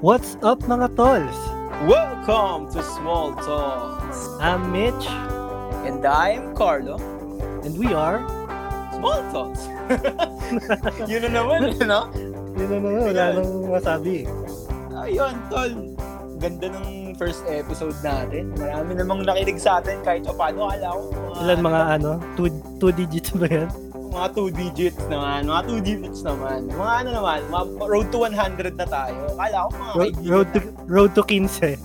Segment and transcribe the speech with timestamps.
[0.00, 1.36] What's up mga tolls?
[1.84, 4.28] Welcome to Small Talks.
[4.40, 5.04] I'm Mitch
[5.84, 6.96] And I'm Carlo.
[7.60, 8.24] and we are
[8.96, 9.68] Small Talks.
[11.10, 12.08] Yun na naman, eh, no?
[12.56, 14.24] yun na naman, wala nang masabi.
[14.96, 15.72] Ayun, tol.
[16.40, 18.56] Ganda ng first episode natin.
[18.56, 20.68] Marami namang nakinig sa atin kahit pa paano.
[20.72, 22.48] Akala ko mga, Ilan mga ano, two,
[22.80, 23.68] two digits ba yan?
[24.10, 25.46] Mga two digits naman.
[25.46, 26.58] Mga two digits naman.
[26.66, 29.20] Mga ano naman, mga road to 100 na tayo.
[29.38, 30.60] Akala ko mga Road, road to
[30.90, 31.78] road to 15.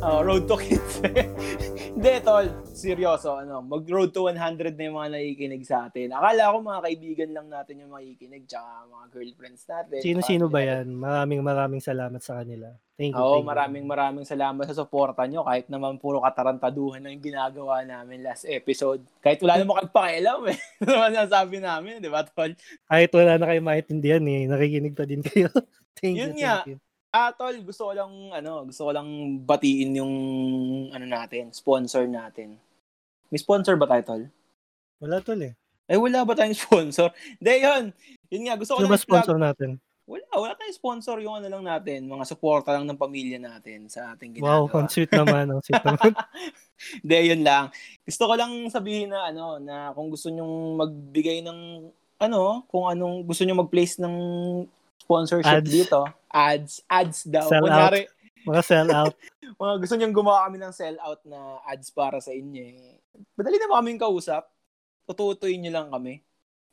[0.00, 1.04] Oh, road to kids.
[1.94, 2.48] Hindi, tol.
[2.72, 6.16] Seryoso, ano, mag-road to 100 na yung mga nakikinig sa atin.
[6.16, 10.00] Akala ko mga kaibigan lang natin yung makikinig, tsaka mga girlfriends natin.
[10.00, 10.88] Sino-sino ba yan?
[10.88, 12.72] Maraming maraming salamat sa kanila.
[13.00, 13.24] Thank you.
[13.24, 13.48] Oo, thank you.
[13.48, 15.40] maraming maraming salamat sa suporta nyo.
[15.40, 19.00] Kahit naman puro katarantaduhan na yung ginagawa namin last episode.
[19.24, 20.58] Kahit wala namang kagpakialam eh.
[20.84, 22.52] Ano naman nasabi namin, di ba, tol?
[22.84, 25.48] Kahit wala na kayo maintindihan eh, nakikinig pa din kayo.
[25.96, 26.60] thank Yun you, nga.
[26.60, 26.78] thank you.
[27.08, 29.08] Ah, tol, gusto ko lang, ano, gusto ko lang
[29.48, 30.14] batiin yung,
[30.92, 32.60] ano natin, sponsor natin.
[33.32, 34.22] May sponsor ba tayo, tol?
[35.00, 35.56] Wala tol eh.
[35.88, 37.10] Eh, wala ba tayong sponsor?
[37.40, 37.84] Hindi, yun.
[38.28, 39.70] Yun nga, gusto ko Sino lang ba i-plug- sponsor natin?
[40.10, 42.10] Wala, wala tayong sponsor yung ano lang natin.
[42.10, 44.74] Mga suporta lang ng pamilya natin sa ating Wow, ginagawa.
[44.82, 45.44] ang sweet naman.
[45.46, 46.10] Ang sweet naman.
[47.06, 47.64] Hindi, yun lang.
[48.02, 51.58] Gusto ko lang sabihin na ano, na kung gusto nyong magbigay ng
[52.18, 54.14] ano, kung anong gusto nyo mag-place ng
[54.98, 55.70] sponsorship Ads.
[55.70, 56.00] dito.
[56.26, 56.72] Ads.
[56.90, 57.46] Ads daw.
[57.46, 58.02] Sell Kunyari,
[58.42, 59.14] Mga sell out.
[59.62, 62.58] mga gusto nyong gumawa kami ng sell-out na ads para sa inyo.
[62.58, 62.98] eh.
[63.38, 64.50] Madali na kaming kausap.
[65.06, 66.18] Tututuin nyo lang kami.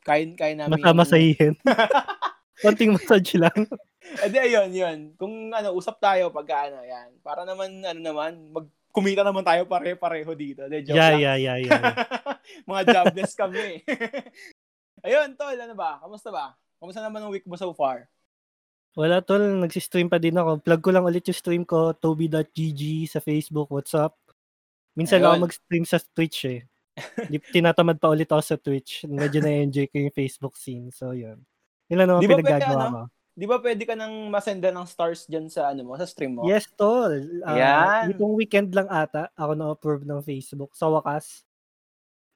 [0.01, 0.79] Kaya, kaya namin.
[0.79, 1.53] Masamasahihin.
[2.61, 3.53] Konting massage lang.
[4.08, 4.97] Eh di, ayun, yun.
[5.19, 7.19] Kung ano, usap tayo pagka ano, yan.
[7.19, 10.63] Para naman, ano naman, magkumita naman tayo pare-pareho dito.
[10.72, 11.19] De, joke Yeah, lang.
[11.19, 11.83] yeah, yeah, yeah.
[12.72, 13.83] Mga jobless kami.
[15.11, 16.00] ayun, tol, ano ba?
[16.00, 16.55] Kamusta ba?
[16.80, 18.08] Kamusta naman ang week mo so far?
[18.95, 20.63] Wala tol, nagsistream pa din ako.
[20.63, 24.16] Plug ko lang ulit yung stream ko, toby.gg sa Facebook, what's up.
[24.95, 25.28] Minsan Ayun.
[25.28, 26.63] ako mag-stream sa Twitch eh.
[27.51, 29.03] Tinatamad pa ulit ako sa Twitch.
[29.03, 30.95] Medyo na-enjoy ko yung Facebook scene.
[30.95, 31.44] So, yun.
[31.88, 32.92] Yun lang naman Di pinagagawa ano?
[32.92, 33.02] ko.
[33.38, 36.44] Di ba pwede ka nang masenda ng stars dyan sa ano mo, sa stream mo?
[36.50, 37.22] Yes, tol.
[37.46, 38.18] Ah, Yan.
[38.18, 40.74] Itong weekend lang ata, ako na-approve ng Facebook.
[40.74, 41.46] Sa wakas.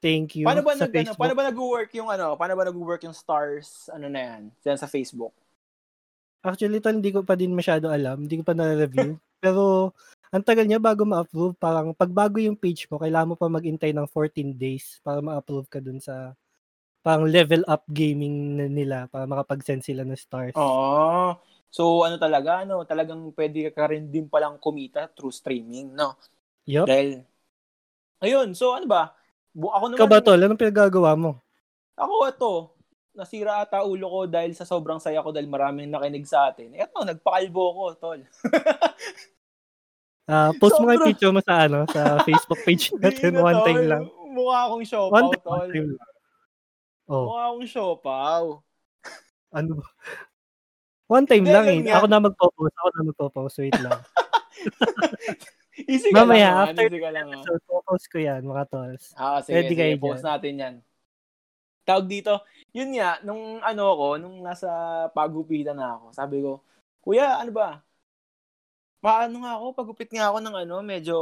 [0.02, 3.06] Thank you Paano ba sa nag, ano, paano ba nag-work yung ano, paano ba nag-work
[3.06, 5.34] yung stars ano na yan, dyan sa Facebook?
[6.42, 8.26] Actually, tol, hindi ko pa din masyado alam.
[8.26, 9.18] Hindi ko pa na-review.
[9.46, 9.94] Pero,
[10.34, 11.54] ang tagal niya bago ma-approve.
[11.54, 15.70] Parang, pag bago yung page mo, kailangan mo pa mag-intay ng 14 days para ma-approve
[15.70, 16.34] ka dun sa
[17.02, 20.54] parang level up gaming na nila para makapag-send sila ng stars.
[20.54, 21.36] Oo.
[21.72, 26.14] So, ano talaga, ano, talagang pwede ka rin din palang kumita through streaming, no?
[26.70, 26.86] Yup.
[26.86, 27.26] Dahil,
[28.22, 29.16] ayun, so ano ba?
[29.52, 30.20] Bu- ako naman, Ikaw ba?
[30.36, 31.32] Anong pinagagawa mo?
[31.96, 32.54] ako ito,
[33.14, 36.74] nasira ata ulo ko dahil sa sobrang saya ko dahil maraming nakinig sa atin.
[36.74, 38.20] Eto, nagpakalbo ko, tol.
[40.32, 43.36] Ah, post mo nga yung picture mo sa ano sa Facebook page natin.
[43.36, 44.04] Na, One time lang.
[44.32, 45.52] Mukha akong siopaw, One time, tol.
[45.60, 46.11] one time lang.
[47.12, 48.44] Oh, Mukha akong siopaw.
[49.60, 49.88] ano ba?
[51.12, 51.92] One time lang eh.
[51.92, 52.72] Ako na magpo-post.
[52.72, 53.56] Ako na magpo-post.
[53.60, 54.00] Wait lang.
[55.92, 57.44] Easy ka Mamaya, lang, after Easy ka lang, ah.
[57.44, 59.12] so, po-post ko yan, mga tolls.
[59.18, 60.30] Ah, sige, Ready sige, post dyan.
[60.30, 60.76] natin yan.
[61.84, 62.34] Tawag dito,
[62.72, 64.70] yun nga, nung ano ko, nung nasa
[65.12, 66.62] pagupitan na ako, sabi ko,
[67.02, 67.82] Kuya, ano ba?
[69.02, 71.18] Paano nga ako, pagupit nga ako ng ano, medyo,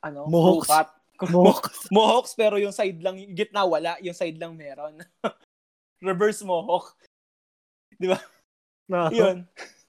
[0.00, 0.66] ano, Mohawks.
[0.66, 0.90] crew cut.
[1.30, 1.86] Mohawks.
[1.94, 4.98] Mohawks, pero yung side lang, yung gitna wala, yung side lang meron.
[6.02, 6.98] Reverse mohawk.
[8.90, 9.46] Na, Yun.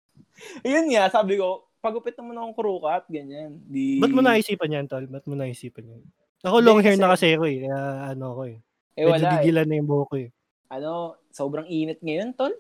[0.68, 3.58] yun nga, sabi ko, pagupit naman akong crew cut, ganyan.
[3.66, 3.98] Di...
[3.98, 5.10] Ba't mo naisipan yan, tol?
[5.10, 6.04] Ba't mo naisipan yan?
[6.46, 7.66] Ako long hair na kasi ako eh.
[7.66, 7.80] Kaya
[8.14, 8.58] ano ako eh.
[8.94, 9.34] Eh, Medyo wala eh.
[9.42, 10.30] gigilan na yung buhok ko eh.
[10.70, 12.54] ano, sobrang init ngayon, tol.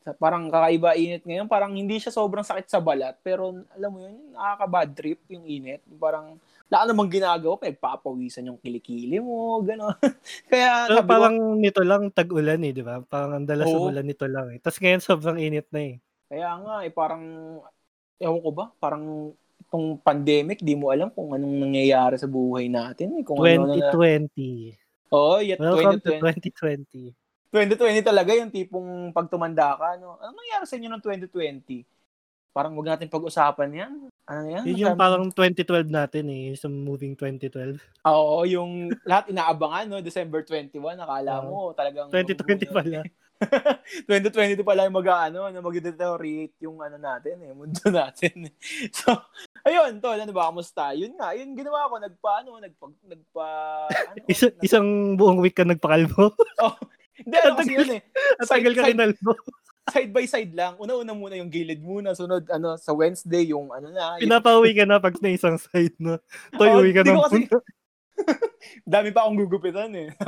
[0.00, 1.46] Sa- Parang kakaiba init ngayon.
[1.46, 3.20] Parang hindi siya sobrang sakit sa balat.
[3.20, 5.84] Pero alam mo yun, nakaka-bad trip yung init.
[6.00, 6.40] Parang
[6.70, 7.60] wala namang ginagawa.
[7.60, 9.98] Pagpapawisan yung kilikili mo, gano'n.
[10.52, 13.02] Kaya Pero sabi ko, parang nito lang tag-ulan eh, di ba?
[13.04, 13.90] Parang ang dalas Oo.
[13.90, 14.58] umulan nito lang eh.
[14.62, 15.96] Tapos ngayon sobrang init na eh.
[16.30, 17.24] kaya nga, eh, parang,
[18.22, 19.34] ewan ko ba, parang
[19.66, 23.18] itong pandemic, di mo alam kung anong nangyayari sa buhay natin.
[23.18, 24.78] Eh, kung ano na, 2020.
[25.10, 27.19] Oo, yet Welcome to 2020.
[27.50, 28.02] 2020.
[28.02, 30.18] 2020 talaga yung tipong pag tumanda ka, no?
[30.22, 31.82] Ano nangyari sa inyo ng 2020?
[32.50, 33.92] Parang wag natin pag-usapan yan.
[34.26, 34.62] Ano yan?
[34.66, 36.54] Yun yung parang 2012 natin eh.
[36.58, 37.78] Some moving 2012.
[38.06, 40.02] Oo, yung lahat inaabangan, no?
[40.02, 42.10] December 21, akala mo talagang...
[42.10, 43.06] 2020 pala.
[44.10, 48.52] 2022 pala yung mag-ano, ano, mag-deteriorate yung ano natin, eh, mundo natin.
[48.92, 49.16] So,
[49.64, 50.92] ayun, tol, ano ba, kamusta?
[50.92, 53.46] Yun nga, yun ginawa ko, nagpa, ano, nagpa, nagpa,
[53.88, 56.36] ano, Isa, nag- isang buong week ka nagpakalbo.
[57.20, 58.02] Hindi, ano kasi yun eh.
[58.40, 59.32] Tagal ka Side- rinalbo.
[59.90, 60.78] side by side lang.
[60.78, 64.16] Una-una muna yung gilid muna, sunod ano sa Wednesday yung ano na.
[64.16, 64.28] Yung...
[64.28, 66.16] Pinapauwi ka na pag na isang side na.
[66.54, 67.18] Toy, Oh, uwi ka na.
[67.20, 67.50] kasi-
[68.86, 70.08] Dami pa akong gugupitan eh.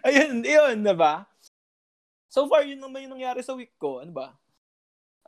[0.00, 1.26] Ayun, yun, na ba?
[2.28, 3.98] So far, yun naman yung nangyari sa week ko.
[4.00, 4.36] Ano ba?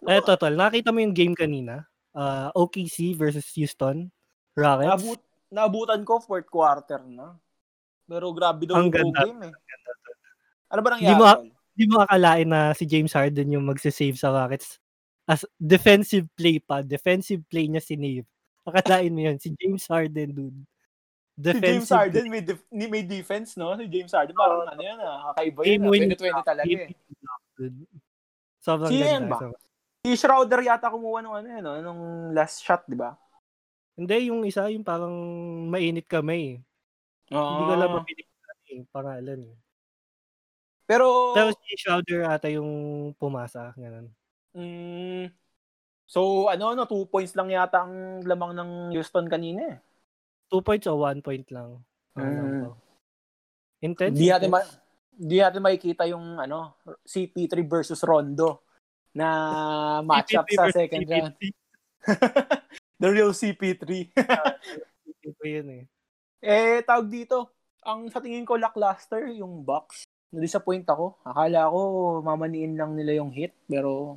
[0.03, 0.55] Eto, tol.
[0.55, 1.85] Nakita mo yung game kanina?
[2.11, 4.09] Ah, OKC versus Houston
[4.55, 4.89] Rockets.
[4.89, 7.37] Naabut, naabutan ko fourth quarter na.
[8.11, 9.23] Pero grabe daw Ang yung ganda.
[9.23, 9.53] game eh.
[10.75, 11.15] Ano ba nangyari?
[11.15, 11.43] Di mo-?
[11.71, 14.83] Di mo akalain na si James Harden yung magsisave sa Rockets
[15.31, 16.83] as defensive play pa.
[16.83, 18.27] Defensive play niya sinave.
[18.67, 19.39] Akalain mo yun.
[19.39, 20.59] Si James Harden, dude.
[21.39, 23.73] Si James Defensive Harden may, def- ni- may defense, no?
[23.79, 25.31] Si James Harden, parang ano yan ah.
[25.33, 25.93] Kakaiba Game yun ah.
[25.95, 26.91] winning 2020 talaga game eh.
[28.61, 29.15] Sobrang Sino ganda.
[29.15, 29.39] yan ba?
[30.05, 31.73] Si Schroeder yata kumuha ng ano yun, no?
[31.81, 32.03] nung
[32.37, 33.17] last shot, di ba?
[33.97, 35.13] Hindi, yung isa, yung parang
[35.69, 36.61] mainit kamay.
[37.31, 37.39] Eh.
[37.39, 37.97] Hindi ko alam Ah.
[37.97, 39.41] ang pinigyan eh, pangalan.
[39.47, 39.57] eh.
[40.85, 42.71] Pero, Pero si Schroeder ata yung
[43.15, 43.71] pumasa.
[43.75, 44.11] Ganun.
[44.51, 45.31] mm,
[46.05, 49.79] so, ano, no, two points lang yata ang lamang ng Houston kanina eh.
[50.51, 51.79] Two points o one point lang.
[52.19, 52.75] Mm.
[53.81, 54.19] Intense.
[54.19, 54.67] Di natin, ma-
[55.09, 56.75] di natin makikita yung ano,
[57.07, 58.67] CP3 versus Rondo
[59.15, 59.29] na
[60.11, 61.35] matchup CP3 sa second round.
[61.39, 61.45] CP3.
[63.01, 64.11] The real CP3.
[65.07, 65.83] CP3 yun eh.
[66.41, 70.05] Eh, tawag dito, ang sa tingin ko lackluster yung box.
[70.31, 71.19] Na-disappoint ako.
[71.27, 71.79] Akala ko
[72.23, 74.17] mamaniin lang nila yung hit, pero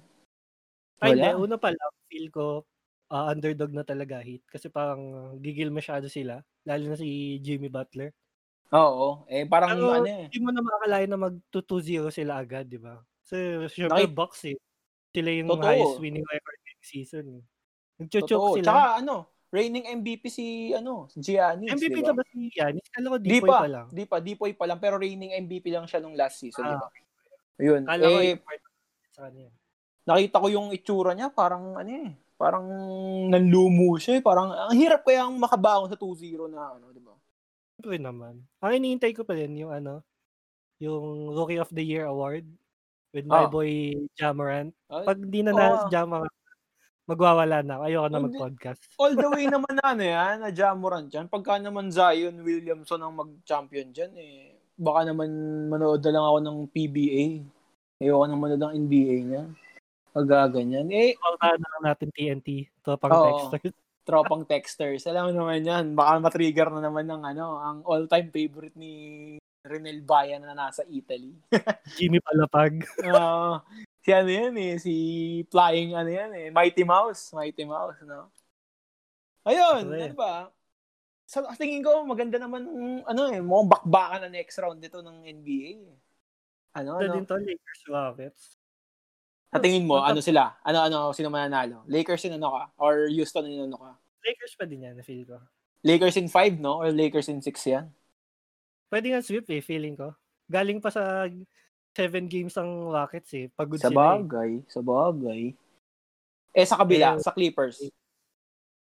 [1.01, 1.25] Ay, hindi.
[1.25, 1.39] wala.
[1.39, 2.63] Una pa lang, feel ko
[3.09, 4.41] ah, underdog na talaga hit.
[4.45, 6.41] Kasi parang gigil masyado sila.
[6.65, 8.13] Lalo na si Jimmy Butler.
[8.73, 9.25] Oo.
[9.29, 10.25] Eh, parang Pero ano eh.
[10.29, 12.97] hindi mo na makakalain na mag 2-0 sila agad, di ba?
[13.21, 14.57] Kasi syempre Nakit- box eh.
[15.13, 15.65] Sila yung Totoo.
[15.69, 17.25] highest winning record ng season.
[17.37, 17.43] eh.
[18.01, 18.55] Nagchuchok Totoo.
[18.57, 18.65] sila.
[18.65, 19.15] Tsaka ano,
[19.53, 22.23] reigning MVP si ano, Giannis, MVP di na ba?
[22.25, 22.89] si Giannis?
[22.89, 23.87] Kala ko Di Dipoy pa, pa lang.
[23.87, 26.89] di pa, Dipoy pa lang, pero reigning MVP lang siya nung last season, Ah, ba?
[27.61, 27.85] Yun.
[27.85, 28.35] Kala ko eh,
[29.13, 29.53] sa kanya.
[30.03, 32.65] nakita ko yung itsura niya, parang ano eh, parang
[33.29, 34.21] nanlumo siya eh.
[34.21, 37.13] Parang, ang hirap kaya makabangon sa 2-0 na ano, di ba?
[37.77, 38.41] Siyempre naman.
[38.59, 40.01] Ang iniintay ko pa din yung ano,
[40.81, 42.43] yung Rookie of the Year award
[43.13, 43.47] with my Ah.
[43.47, 43.69] boy
[44.13, 44.73] Jamorant.
[44.89, 45.57] Ay, Pag di na Oo.
[45.57, 46.33] na si Jamorant,
[47.07, 47.83] magwawala na.
[47.83, 48.81] Ayoko na mag-podcast.
[48.99, 51.27] all the way naman na ano yan, na Jamorant dyan.
[51.27, 55.29] Pagka naman Zion Williamson ang mag-champion dyan, eh, baka naman
[55.69, 57.23] manood na lang ako ng PBA.
[58.03, 59.43] Ayoko nang manood ng NBA niya.
[60.13, 60.87] Pagkaganyan.
[60.93, 62.69] Eh, Pautahan na lang natin TNT.
[62.85, 63.49] To pang Oo.
[63.49, 63.73] texters.
[64.07, 65.07] tropang texters.
[65.07, 68.91] Alam mo naman yan, baka matrigger na naman ng ano, ang all-time favorite ni
[69.63, 71.31] Renel Bayan na nasa Italy.
[71.97, 72.83] Jimmy Palapag.
[73.07, 73.63] Ah,
[74.03, 74.93] si ano yan eh, si
[75.47, 78.27] Flying ano yan eh, Mighty Mouse, Mighty Mouse, no?
[79.47, 80.11] Ayun, Okay.
[80.11, 80.33] ano ba?
[81.23, 85.23] Sa tingin ko, maganda naman, ang, ano eh, mukhang bakbakan na next round dito ng
[85.23, 85.87] NBA.
[86.75, 87.13] Ano, Ito ano?
[87.15, 88.43] din to, Lakers Rockets.
[89.53, 90.59] Sa tingin mo, ano sila?
[90.67, 91.87] Ano, ano, sino mananalo?
[91.87, 92.63] Lakers in ano ka?
[92.75, 93.91] Or Houston in ano ka?
[94.23, 95.39] Lakers pa din yan, na feel ko.
[95.83, 96.79] Lakers in 5, no?
[96.79, 97.87] Or Lakers in 6 yan?
[98.87, 100.15] Pwede nga sweep eh, feeling ko.
[100.47, 101.27] Galing pa sa
[101.93, 103.47] seven games ang Rockets eh.
[103.53, 103.97] Pagod Sa sila eh.
[104.01, 105.41] bagay, sa bagay.
[106.53, 107.77] Eh, sa kabila, Eh, sa Clippers.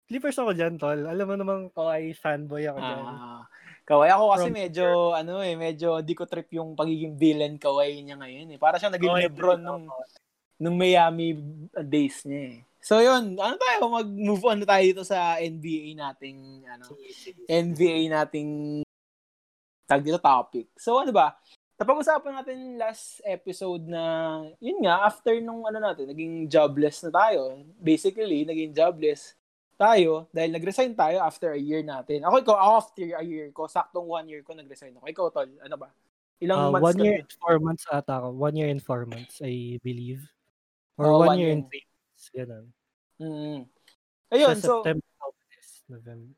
[0.09, 0.97] Clippers ako dyan, tol.
[1.05, 3.05] Alam mo namang Kawhi fanboy ako dyan.
[3.05, 3.45] Ah,
[3.85, 8.01] kaway ako kasi From- medyo, ano eh, medyo di ko trip yung pagiging villain kaway
[8.01, 8.59] niya ngayon eh.
[8.61, 9.85] Para siyang naging Kawhi Lebron nung,
[10.57, 11.37] nung Miami
[11.85, 12.59] days niya eh.
[12.81, 16.85] So yun, ano tayo, mag-move on na tayo dito sa NBA nating, ano,
[17.45, 18.81] NBA nating,
[19.85, 20.73] tag dito topic.
[20.79, 21.37] So ano ba,
[21.79, 24.03] napag-usapan natin last episode na,
[24.59, 27.63] yun nga, after nung ano natin, naging jobless na tayo.
[27.79, 29.39] Basically, naging jobless
[29.79, 32.27] tayo dahil nag-resign tayo after a year natin.
[32.27, 35.07] Ako, ikaw, after a year ko, saktong one year ko nag-resign ako.
[35.07, 35.89] Ikaw, Tol, ano ba?
[36.43, 38.29] Ilang Uh, months one year and four months ata ako.
[38.35, 40.27] One year and four months, I believe.
[40.99, 41.63] Or Oh, one, one year year.
[41.63, 42.25] and three months.
[42.35, 42.67] Ganun.
[43.23, 43.61] Mm.
[44.35, 46.35] Ayun, Sa so, September, August, November.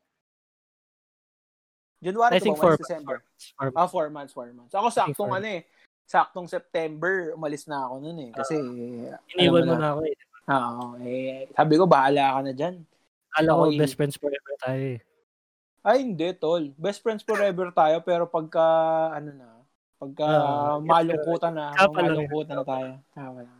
[2.01, 2.61] January I to think ba?
[2.65, 2.89] four Once months.
[2.89, 3.15] December.
[3.15, 3.91] Four months, four Ah, months.
[3.93, 4.73] four months, four months.
[4.73, 5.61] Ako saktong ano eh.
[6.09, 8.31] Saktong September, umalis na ako nun eh.
[8.35, 8.57] Kasi,
[9.37, 10.15] Iniwan alam mo na ako eh.
[10.51, 12.75] Oo, eh, sabi ko, bahala ka na dyan.
[13.31, 14.99] Akala ko best friends forever tayo eh.
[15.81, 16.73] Ay, hindi, tol.
[16.75, 18.61] Best friends forever tayo, pero pagka,
[19.15, 19.49] ano na,
[20.01, 22.91] pagka yes, malungkutan na, malungkutan na tayo.
[23.13, 23.59] Kapa lang.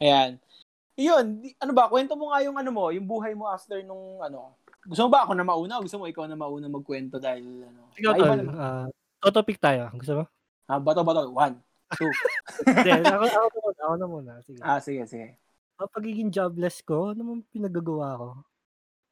[0.00, 0.30] Ayan.
[0.96, 1.24] Yun,
[1.60, 5.02] ano ba, kwento mo nga yung ano mo, yung buhay mo after nung, ano, gusto
[5.06, 5.78] mo ba ako na mauna?
[5.78, 8.40] o Gusto mo ikaw na mauna magkwento dahil, ano, Ikaw, tol.
[9.22, 9.86] Uh, topic tayo.
[9.94, 10.24] Gusto mo?
[10.66, 11.30] Ah, bato, bato.
[11.30, 11.58] One,
[11.94, 12.10] two.
[12.66, 13.80] Hindi, ako, ako na muna.
[13.82, 14.32] Ako na muna.
[14.42, 14.58] Sige.
[14.60, 15.26] ah, sige, sige.
[15.78, 18.28] Ang pagiging jobless ko, ano mong pinagagawa ko?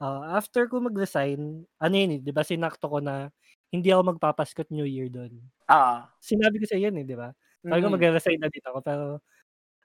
[0.00, 3.28] Ah, after ko mag-resign, ano yun eh, di ba sinakto ko na
[3.70, 5.38] hindi ako magpapaskot New Year doon.
[5.68, 7.30] Ah, Sinabi ko sa yan eh, di ba?
[7.60, 7.94] Sabi ko Mm.
[7.94, 9.04] magre-resign na din ako pero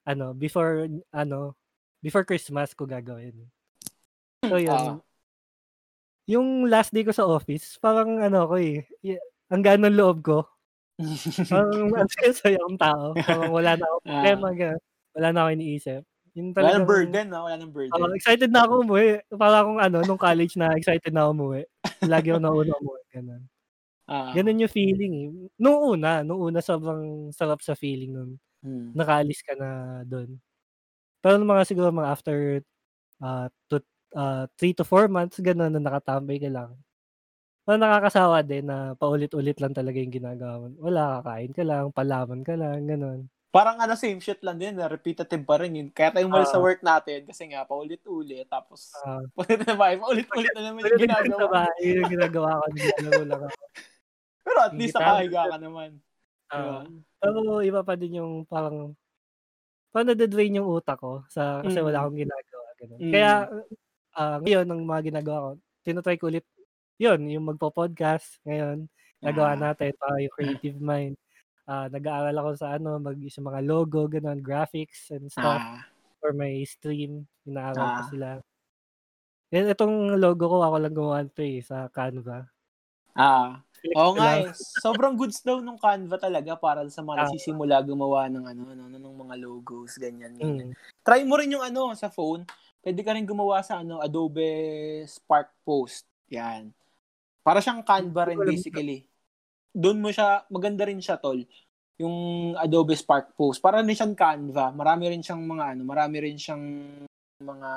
[0.08, 1.54] ano, before ano,
[2.00, 3.36] before Christmas ko gagawin.
[4.42, 4.96] So Ah.
[6.26, 6.34] Yun.
[6.34, 8.84] Yung last day ko sa office, parang ano ako eh,
[9.50, 10.46] ang gaan ng loob ko.
[11.50, 13.06] Parang ang saya akong tao.
[13.14, 14.12] Parang wala na akong Ah.
[14.12, 14.82] problema, ganun.
[15.16, 16.02] Wala na akong iniisip.
[16.36, 17.40] Yun Wala nang talagang- burden, no?
[17.48, 17.92] Wala nang burden.
[17.96, 19.08] Oo, excited na ako umuwi.
[19.32, 21.62] Para akong ano, nung college na excited na ako umuwi.
[22.04, 23.02] Lagi ako nauna umuwi.
[23.14, 23.42] Ganun.
[24.06, 24.30] Ah.
[24.36, 25.30] Ganun yung feeling eh.
[25.58, 28.32] Nung una, nung una sobrang sarap sa feeling nun.
[28.66, 28.92] Hmm.
[28.98, 30.36] Nakaalis ka na doon.
[31.24, 32.38] Pero mga siguro mga after
[33.24, 33.80] uh, to,
[34.16, 36.72] uh, 3 to 4 months, ganun na nakatambay ka lang.
[37.66, 40.66] Parang nakakasawa din na paulit-ulit lang talaga yung ginagawa mo.
[40.80, 43.20] Wala, kakain ka lang, palaman ka lang, ganun.
[43.50, 45.88] Parang ano, same shit lang din, na repetitive pa rin yun.
[45.90, 46.66] Kaya tayo umalis sa Ah.
[46.66, 49.24] work natin, kasi nga, paulit-ulit, tapos, Ah.
[49.38, 51.48] paulit na ba, paulit-ulit na naman yung Ulit sa ginagawa.
[51.50, 53.48] bahay, yung ginagawa ko, lang ako.
[54.46, 55.90] Pero at least nakahiga ka naman.
[56.46, 56.80] Diba?
[57.18, 58.94] Pero iba pa din yung parang
[59.90, 61.86] parang nade-drain yung utak ko sa kasi Mm.
[61.90, 63.00] wala akong ginagawa ganun.
[63.02, 63.12] Mm.
[63.16, 63.32] Kaya
[64.18, 65.50] ah, ngayon ang mga ginagawa ko,
[65.86, 66.46] tinatry ko ulit
[67.00, 68.88] yun, yung magpo-podcast ngayon,
[69.22, 69.60] nagawa Ah.
[69.72, 71.16] natin para yung creative mind.
[71.68, 75.86] Ah, nag-aaral ako sa ano, mag sa mga logo, ganun, graphics and stuff Ah.
[76.22, 77.28] for my stream.
[77.48, 78.08] Inaaral ko Ah.
[78.10, 78.30] sila.
[79.54, 82.50] Yan, itong logo ko ako lang gumawa nito eh, sa Canva.
[83.14, 83.62] Ah.
[83.94, 84.50] Oo ko nga eh.
[84.82, 87.22] Sobrang goods daw nung Canva talaga para sa mga Ah.
[87.30, 90.74] nagsisimula gumawa ng ano, ano, ano, ng mga logos, ganyan, ganyan.
[90.74, 90.76] Mm.
[91.06, 92.44] Try mo rin yung ano sa phone.
[92.86, 94.46] Pwede ka rin gumawa sa ano Adobe
[95.10, 96.06] Spark Post.
[96.30, 96.70] Yan.
[97.42, 99.10] Para siyang Canva rin basically.
[99.74, 101.42] Doon mo siya, maganda rin siya tol.
[101.98, 103.58] Yung Adobe Spark Post.
[103.58, 104.70] Para rin siyang Canva.
[104.70, 106.62] Marami rin siyang mga ano, marami rin siyang
[107.42, 107.72] mga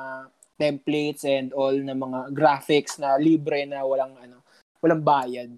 [0.60, 4.44] templates and all na mga graphics na libre na walang ano,
[4.84, 5.48] walang bayad.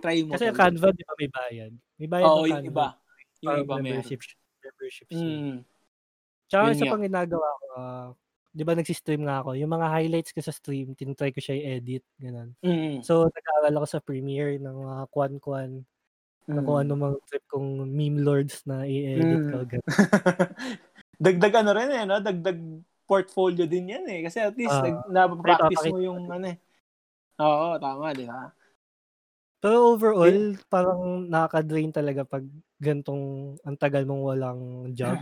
[0.00, 0.40] Try mo.
[0.40, 0.56] Kasi tol.
[0.56, 1.72] Canva, di ba may bayad?
[2.00, 2.72] May bayad Oo, ng yung Canva.
[2.72, 2.88] iba.
[3.44, 4.20] Yung Parang iba membership,
[4.64, 5.06] membership.
[5.12, 5.68] Mm.
[6.48, 6.92] Tsaka Yun isa nga.
[6.96, 8.08] pang ginagawa ko, ah,
[8.54, 12.04] 'di ba nagsi-stream nga ako, yung mga highlights ko sa stream, tinatry ko siya i-edit,
[12.20, 12.54] gano'n.
[12.62, 13.04] Mm.
[13.04, 15.84] So, nag-aaral ako sa Premiere ng mga kwan-kwan,
[16.54, 16.86] na kung Mm.
[16.86, 19.68] ano mang trip kong meme lords na i-edit ko, Mm.
[19.68, 19.82] gano'n.
[21.24, 22.20] Dagdag ano rin eh, no?
[22.22, 22.58] Dagdag
[23.08, 24.20] portfolio din yan eh.
[24.26, 26.58] Kasi at least Ah, nag, napapractice mo yung ano eh.
[27.40, 28.54] Oo, tama, di ba?
[29.62, 32.48] Pero overall, parang nakaka-drain talaga pag
[32.80, 34.60] gantong ang tagal mong walang
[34.96, 35.20] job.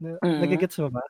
[0.22, 0.22] Mm.
[0.40, 1.02] nagigets mo ba?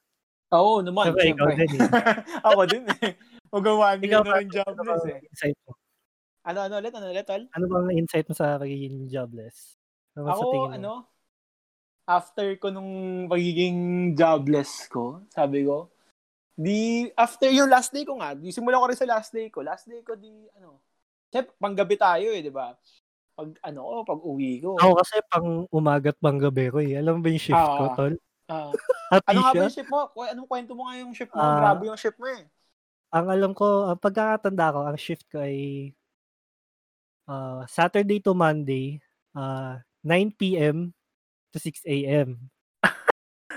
[0.48, 1.88] Oo naman, Siyempre, ikaw din eh.
[2.48, 3.12] Ako din eh.
[3.52, 5.20] Magawa niyo na rin ano jobless eh.
[5.28, 5.72] insight mo?
[6.48, 6.92] Ano, ano ulit?
[6.96, 7.44] Ano ulit, tol?
[7.52, 9.76] Ano bang insight mo sa pagiging jobless?
[10.16, 10.76] Ano sa Ako, tingin mo?
[10.76, 10.92] ano,
[12.08, 12.92] after ko nung
[13.28, 13.78] pagiging
[14.16, 15.92] jobless ko, sabi ko,
[16.56, 19.60] di, after yung last day ko nga, di simula ko rin sa last day ko.
[19.60, 20.80] Last day ko, di, ano,
[21.28, 22.72] Siyempre, panggabi tayo eh, di ba?
[23.36, 24.80] Pag, ano ko, pag uwi ko.
[24.80, 26.96] Ako kasi pang umaga't pang gabi ko eh.
[26.96, 27.92] Alam mo ba yung shift ko, Ah.
[27.92, 28.16] tol?
[28.48, 28.72] Ah,
[29.12, 30.00] Happy ano nga ba yung shift mo?
[30.20, 31.40] Anong kwento mo nga yung shift mo?
[31.40, 31.56] Ah.
[31.60, 32.44] Grabe yung shift mo eh.
[33.08, 35.90] Ang alam ko, ang pagkakatanda ko, ang shift ko ay
[37.28, 39.00] ah, Saturday to Monday,
[39.36, 40.92] ah, 9 p.m.
[41.52, 42.36] to 6 a.m.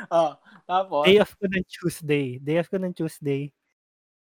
[0.10, 0.34] Ah,
[0.66, 2.42] tapos, Day off ko ng Tuesday.
[2.42, 3.54] Day off ko ng Tuesday.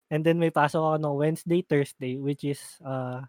[0.07, 3.27] And then may pasok ako ng Wednesday, Thursday, which is ah,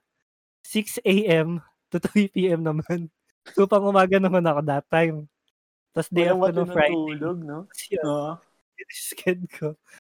[0.61, 1.63] 6 a.m.
[1.89, 2.61] to 3 p.m.
[2.61, 3.09] naman.
[3.55, 5.31] So, pang umaga naman ako that time.
[5.97, 6.93] Tapos day off ko ng Friday.
[6.93, 7.59] matinutulog, no?
[7.89, 8.37] Yun,
[8.77, 9.73] yung sked ko.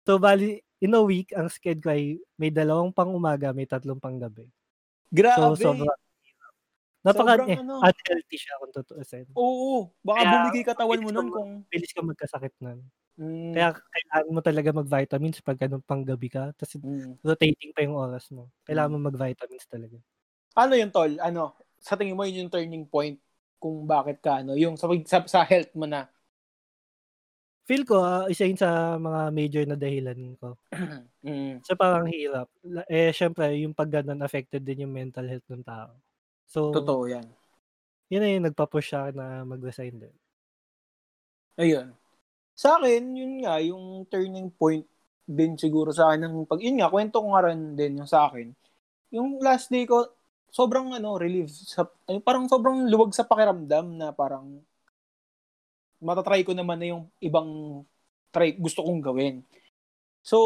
[0.09, 4.01] So, bali, in a week, ang sked ko ay may dalawang pang umaga, may tatlong
[4.01, 4.49] pang gabi.
[5.13, 5.53] Grabe.
[5.61, 5.93] So, sobrang
[7.05, 7.79] Napaka Sobrang eh, ano.
[7.79, 9.27] unhealthy siya kung tutuusin.
[9.37, 9.93] Oo.
[10.03, 11.51] Baka Kaya, bumigay katawan mo nun kung...
[11.71, 12.83] Bilis ka magkasakit nun.
[13.15, 16.51] Mm, Kaya kailangan mo talaga mag-vitamins pag ganun pang gabi ka.
[16.57, 17.23] Tapos mm.
[17.23, 18.51] rotating pa yung oras mo.
[18.67, 19.95] Kailangan mo mag-vitamins talaga.
[20.57, 21.15] Ano yun, Tol?
[21.21, 21.55] Ano?
[21.79, 23.21] Sa tingin mo, yun yung turning point
[23.57, 24.53] kung bakit ka, ano?
[24.53, 26.05] Yung sa, sa, sa health mo na.
[27.67, 30.55] Feel ko, ah, isa yun sa mga major na dahilan ko.
[31.27, 31.67] mm.
[31.67, 32.47] So parang hirap.
[32.87, 35.91] Eh, syempre, yung pag ganun, affected din yung mental health ng tao.
[36.47, 37.27] So, Totoo yan.
[38.07, 40.15] yun na yung nagpa-push sa akin na mag-resign din.
[41.59, 41.91] Ayun.
[42.55, 44.87] Sa akin, yun nga, yung turning point
[45.27, 48.31] din siguro sa akin ng pag, yun nga, kwento ko nga rin din yung sa
[48.31, 48.55] akin.
[49.11, 50.07] Yung last day ko,
[50.51, 51.51] sobrang ano, relief.
[51.51, 54.61] Sa, ay, parang sobrang luwag sa pakiramdam na parang
[55.97, 57.81] matatry ko naman na yung ibang
[58.29, 59.41] try, gusto kong gawin.
[60.21, 60.37] So,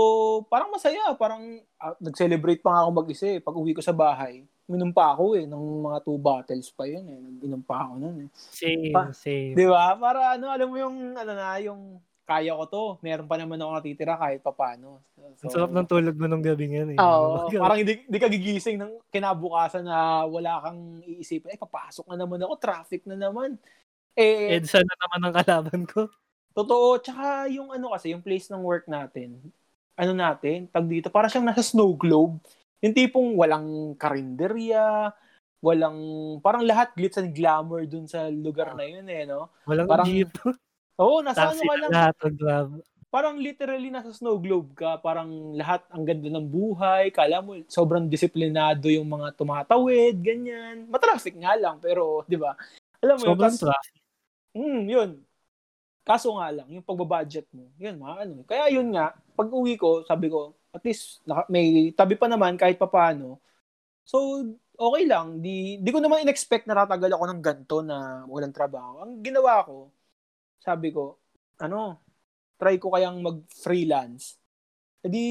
[0.45, 1.17] parang masaya.
[1.17, 1.41] Parang
[1.81, 3.39] ah, nag-celebrate pa nga ako mag-isa eh.
[3.41, 5.49] Pag uwi ko sa bahay, minom pa ako eh.
[5.49, 7.17] Ng mga two bottles pa yun eh.
[7.17, 8.29] Nag-inom pa ako nun eh.
[8.31, 9.57] Same, Pa- same.
[9.57, 9.97] Di ba?
[9.97, 11.97] Para ano, alam mo yung, ano na, yung
[12.31, 12.83] kaya ko to.
[13.03, 15.03] Meron pa naman ako natitira kahit papano.
[15.35, 16.97] So, Ang sarap ng tulog mo nung gabi ngayon eh.
[16.97, 17.67] Oo, ba?
[17.67, 22.39] parang hindi, hindi ka gigising ng kinabukasan na wala kang iisipin, ay papasok na naman
[22.39, 23.59] ako, traffic na naman.
[24.15, 26.07] Eh, EDSA na naman ang kalaban ko.
[26.51, 29.39] Totoo, tsaka yung ano kasi, yung place ng work natin,
[29.95, 32.39] ano natin, tag dito, para siyang nasa snow globe.
[32.83, 35.15] Yung tipong walang karinderya,
[35.61, 35.95] walang,
[36.41, 39.47] parang lahat glitz and glamour dun sa lugar na yun eh, no?
[39.63, 40.31] Walang Parang- jeep.
[41.01, 42.15] Oo, nasa ano Taxi ka na lang, lahat.
[42.21, 42.69] Ang grab.
[43.11, 48.07] parang literally nasa snow globe ka, parang lahat ang ganda ng buhay, kala mo sobrang
[48.07, 50.87] disiplinado yung mga tumatawid, ganyan.
[50.87, 52.55] Matraffic nga lang, pero 'di ba?
[53.03, 54.01] Alam mo yun, Sobrang traffic.
[54.55, 55.09] Mm, yun.
[56.07, 58.35] Kaso nga lang, yung pagbabudget mo, yun, mga ano.
[58.47, 61.19] Kaya yun nga, pag uwi ko, sabi ko, at least
[61.51, 63.37] may tabi pa naman kahit papaano.
[64.07, 64.17] So,
[64.75, 65.39] okay lang.
[65.43, 69.05] Di, di ko naman in-expect na tatagal ako ng ganto na walang trabaho.
[69.05, 69.93] Ang ginawa ko,
[70.61, 71.17] sabi ko,
[71.57, 71.97] ano,
[72.61, 74.37] try ko kayang mag-freelance.
[75.01, 75.25] E di,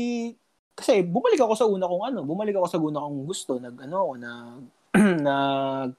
[0.75, 3.53] kasi bumalik ako sa una kong ano, bumalik ako sa una kong gusto.
[3.63, 4.63] Nag, ano, ako, nag,
[5.31, 5.91] nag,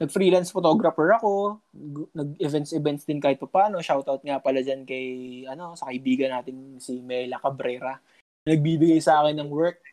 [0.00, 3.84] nag-freelance photographer ako, gu- nag-events-events din kahit pa paano.
[3.84, 8.00] Shoutout nga pala dyan kay, ano, sa kaibigan natin si Mela Cabrera.
[8.48, 9.84] Nagbibigay sa akin ng work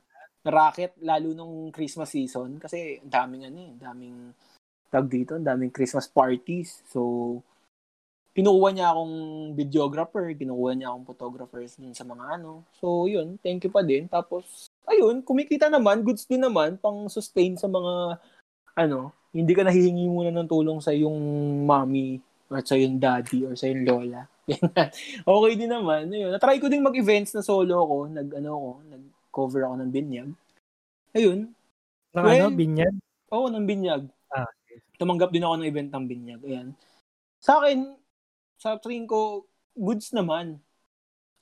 [0.44, 2.60] na racket, lalo nung Christmas season.
[2.60, 4.18] Kasi ang daming ano eh, daming
[4.92, 6.84] tag dito, ang daming Christmas parties.
[6.92, 7.40] So,
[8.34, 9.16] kinukuha niya akong
[9.54, 12.66] videographer, kinukuha niya akong photographers din sa mga ano.
[12.82, 14.10] So, yun, thank you pa din.
[14.10, 18.18] Tapos, ayun, kumikita naman, goods din naman, pang sustain sa mga,
[18.74, 21.18] ano, hindi ka nahihingi muna ng tulong sa yung
[21.66, 22.18] mommy
[22.50, 24.26] or sa yung daddy or sa yung lola.
[25.38, 26.10] okay din naman.
[26.10, 26.34] Ayun.
[26.34, 27.98] Na-try ko din mag-events na solo ako.
[28.14, 30.30] Nag, ano ako, nag-cover ako ng binyag.
[31.14, 31.40] Ayun.
[32.14, 32.96] Ng Well, ano, binyag.
[33.30, 34.04] Oo, ng binyag.
[34.34, 34.82] Ah, okay.
[34.98, 36.42] Tumanggap din ako ng event ng binyag.
[36.46, 36.68] Ayan.
[37.42, 38.03] Sa akin,
[38.64, 39.44] sa tingin ko,
[39.76, 40.56] goods naman.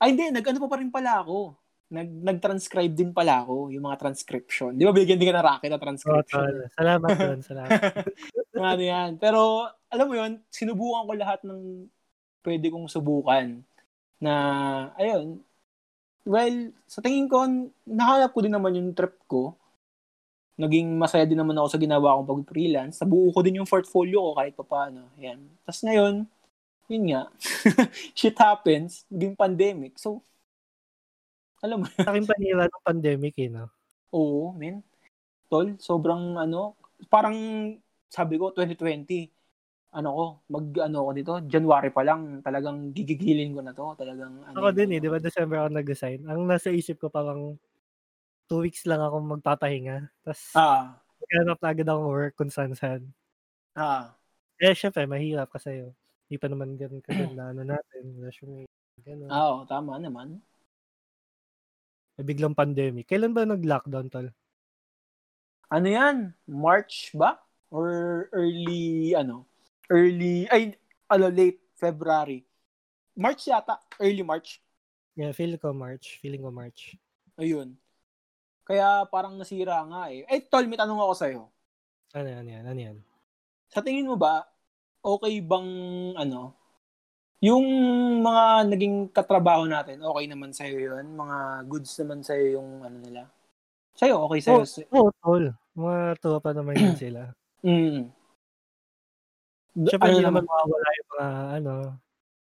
[0.02, 0.34] Ay, hindi.
[0.34, 1.54] Nag-ano pa pa rin pala ako.
[1.94, 4.74] Nag, nag-transcribe din pala ako, yung mga transcription.
[4.74, 6.42] Di ba, bigyan din ka ng racket na transcription?
[6.42, 6.58] tol.
[6.74, 7.40] Salamat doon.
[7.52, 7.82] Salamat.
[8.58, 9.10] ano yan.
[9.22, 11.86] Pero, alam mo yun, sinubukan ko lahat ng
[12.42, 13.62] pwede kong subukan.
[14.18, 14.34] Na,
[14.98, 15.46] ayun,
[16.26, 16.58] well,
[16.90, 17.46] sa tingin ko,
[17.86, 19.54] nahanap ko din naman yung trip ko.
[20.58, 22.98] Naging masaya din naman ako sa ginawa kong pag-freelance.
[23.04, 25.12] Nabuo ko din yung portfolio ko kahit pa paano.
[25.22, 25.38] Yan.
[25.68, 26.26] Tapos ngayon,
[26.92, 27.22] yun nga,
[28.20, 29.96] shit happens, naging pandemic.
[29.96, 30.20] So,
[31.64, 33.72] alam mo, Sa akin panira ng pandemic eh, no?
[34.12, 34.84] Oo, men.
[35.48, 36.76] Tol, sobrang ano,
[37.08, 37.36] parang
[38.12, 39.32] sabi ko 2020.
[39.92, 44.40] Ano ko, mag ano ko dito, January pa lang talagang gigigilin ko na to, talagang
[44.48, 44.56] ano.
[44.56, 46.20] Ako din eh, di ba December ako nag-resign.
[46.32, 47.60] Ang nasa isip ko parang
[48.48, 50.08] two weeks lang ako magpapahinga.
[50.24, 53.04] Tapos Ah, maghanap na agad akong work kung saan saan.
[53.76, 54.16] ah.
[54.62, 55.92] Eh, syempre, mahirap kasi yun.
[56.32, 58.64] Hindi pa naman ganun kaganda ano natin, resume,
[59.04, 59.28] ganun.
[59.28, 60.40] Ah, oo, tama naman.
[62.16, 63.04] Eh, biglang pandemic.
[63.04, 64.32] Kailan ba nag-lockdown, tol?
[65.68, 66.32] Ano 'yan?
[66.48, 67.36] March ba?
[67.68, 69.44] Or early ano?
[69.92, 70.80] Early ay
[71.12, 72.48] ano late February.
[73.12, 74.64] March yata, early March.
[75.20, 76.24] Yeah, feel ko March.
[76.24, 76.96] Feeling ko March.
[77.36, 77.76] Ayun.
[78.64, 80.24] Kaya parang nasira nga eh.
[80.32, 81.42] Eh, tol, may tanong ako sa'yo.
[82.16, 82.98] Ano yan, yan, ano yan?
[83.72, 84.44] sa tingin mo ba,
[85.02, 85.70] okay bang,
[86.16, 86.54] ano,
[87.42, 87.66] yung
[88.22, 91.06] mga naging katrabaho natin, okay naman sa'yo yun?
[91.18, 93.26] Mga goods naman sa'yo yung, ano nila?
[93.98, 94.62] Sa'yo, okay sa'yo?
[94.94, 95.46] Oo, oh, tol.
[95.74, 97.34] Mga tropa naman yun sila.
[97.66, 98.14] Mm.
[99.72, 100.44] Siyempre, ano hindi naman?
[100.46, 101.74] mawawala yung mga, ano,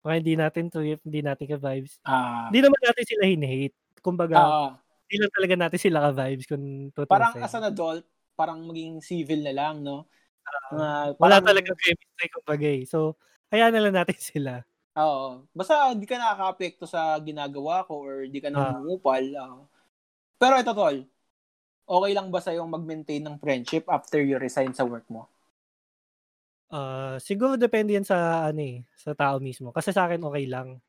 [0.07, 1.93] mga hindi natin trip, hindi natin ka-vibes.
[2.07, 3.77] Ah, Hindi naman natin sila hine-hate.
[4.01, 4.71] Kumbaga, ah,
[5.07, 6.65] hindi lang talaga natin sila ka-vibes kung
[6.95, 7.13] tutusin.
[7.13, 10.09] parang as an adult, parang maging civil na lang, no?
[10.73, 12.83] Mga- Wala talaga chemistry kumbaga eh.
[12.85, 13.15] So,
[13.49, 14.53] hayaan na lang natin sila.
[14.97, 15.45] Oo.
[15.53, 18.73] Basta hindi ka nakaka-apekto sa ginagawa ko or di ka Ah.
[18.75, 19.25] nangungupal.
[19.37, 19.61] oo.
[20.37, 20.97] Pero ito, tol.
[21.87, 25.31] Okay lang ba sa'yo mag-maintain ng friendship after you resign sa work mo?
[26.67, 29.71] Ah, siguro depende yan sa ano eh, sa tao mismo.
[29.71, 30.83] Kasi sa akin okay lang.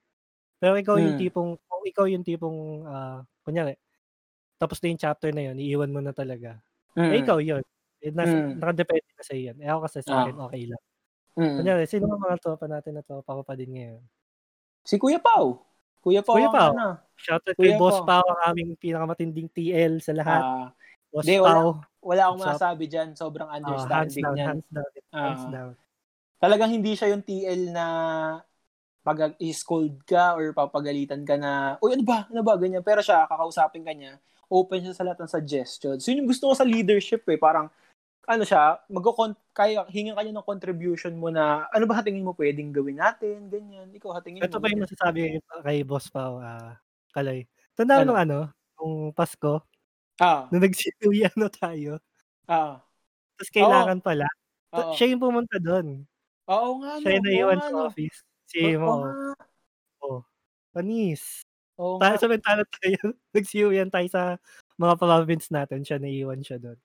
[0.58, 1.22] Pero ikaw yung Hmm.
[1.22, 3.78] tipong kung ikaw yung tipong ah, kunyari
[4.58, 6.58] tapos na yung chapter na yun, iiwan mo na talaga.
[6.98, 7.12] Mm.
[7.13, 7.62] Eh ikaw yun.
[8.08, 8.56] Eh, nasa, Mm.
[8.58, 9.58] nakadepende na sa'yo yan.
[9.60, 10.22] Eh ako kasi sa Ah.
[10.24, 10.82] akin okay lang.
[11.36, 11.56] Mm.
[11.60, 14.02] Kunyari, sino ang mga tropa natin na tropa ko pa din ngayon?
[14.82, 15.60] Si Kuya Pau.
[16.00, 16.72] Kuya Pau Kuya Pau.
[16.72, 16.98] ano.
[17.13, 18.24] Shoutout kay Kuya Boss Pao.
[18.24, 20.41] Pao, ang aming pinakamatinding TL sa lahat.
[20.41, 20.67] Ah,
[21.12, 21.70] Boss di, wala- Pao.
[22.00, 23.10] wala akong masasabi dyan.
[23.13, 24.48] Sobrang ah, hands understanding down, niyan.
[24.48, 25.52] hands down, hands Ah.
[25.52, 25.72] down.
[26.38, 27.86] Talagang hindi siya yung TL na
[29.02, 32.28] pag i-scold ka or papagalitan ka na, uy, ano ba?
[32.28, 32.54] Ano ba?
[32.56, 32.84] Ganyan.
[32.84, 36.02] Pero siya, kakausapin ka niya, open siya sa lahat ng suggestions.
[36.02, 37.36] So, yun yung gusto ko sa leadership eh.
[37.36, 37.72] Parang,
[38.27, 39.05] ano siya, mag
[39.55, 43.47] kaya hingan ka niya ng contribution mo na, ano ba hatingin mo pwedeng gawin natin?
[43.49, 43.89] Ganyan.
[43.95, 44.61] Ikaw hatingin Ito mo.
[44.61, 44.85] pa yung ganyan.
[44.85, 46.77] masasabi kay Boss Pao, ah,
[47.09, 47.49] Kaloy.
[47.73, 48.13] Tanda mo Ano?
[48.13, 48.37] nung ano,
[48.77, 49.65] nung Pasko,
[50.19, 51.99] Ah, nung nagsinuwi ano tayo,
[52.47, 52.83] ah,
[53.37, 54.27] tapos kailangan pala,
[54.73, 54.95] oo.
[54.95, 56.05] siya yung pumunta doon.
[56.47, 57.19] Oo nga, Siya no.
[57.19, 57.83] yung Oo naiwan sa no.
[57.85, 58.23] office.
[58.49, 58.95] Si Oo Mo.
[59.01, 59.11] nga.
[60.03, 60.23] Oh.
[60.75, 61.43] Panis.
[61.77, 62.17] Oo Ta nga.
[62.19, 62.97] samantala tayo,
[63.35, 64.23] nagsiuwian tayo sa
[64.81, 66.79] mga province natin, siya naiwan siya doon.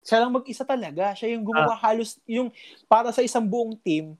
[0.00, 1.12] Siya lang mag-isa talaga.
[1.12, 1.80] Siya yung gumawa Ah.
[1.86, 2.48] halos, yung
[2.86, 4.14] para sa isang buong team,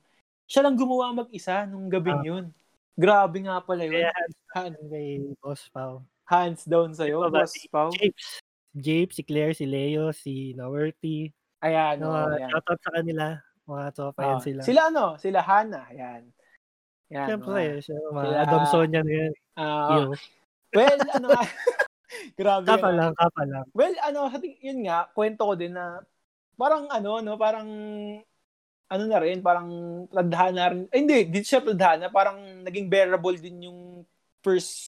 [0.45, 2.25] siya lang gumawa mag-isa nung gabing Ah.
[2.25, 2.45] yun.
[2.93, 4.03] Grabe nga pala yun.
[4.05, 4.11] Kaya
[4.53, 5.07] hands kay
[5.39, 6.03] Boss Pao.
[6.25, 7.89] hands down sa'yo, Ito ba, Boss si Pao.
[7.89, 8.37] Japes.
[8.69, 11.33] Japes, si Claire, si Leo, si Nawerty.
[11.59, 12.49] Ayan, Mga oh, ayan.
[12.53, 13.25] shoutout sa kanila.
[13.65, 14.61] Mga tropa yan Ah, sila.
[14.61, 16.21] sila ano, sila Hana, ayan.
[17.09, 19.33] Yan, Siyempre, siya, mga Sila- Adam Sonia na yan.
[19.89, 20.01] Yo.
[20.77, 21.41] well, ano nga,
[22.39, 23.65] grabe Kapa lang, kapa lang.
[23.73, 26.03] Well, ano, yun nga, kwento ko din na
[26.59, 27.67] parang ano, no, parang
[28.89, 29.69] ano na rin, parang
[30.09, 30.89] tadhana rin.
[30.89, 33.79] Ay, hindi, di siya tadhana, parang naging bearable din yung
[34.41, 34.89] first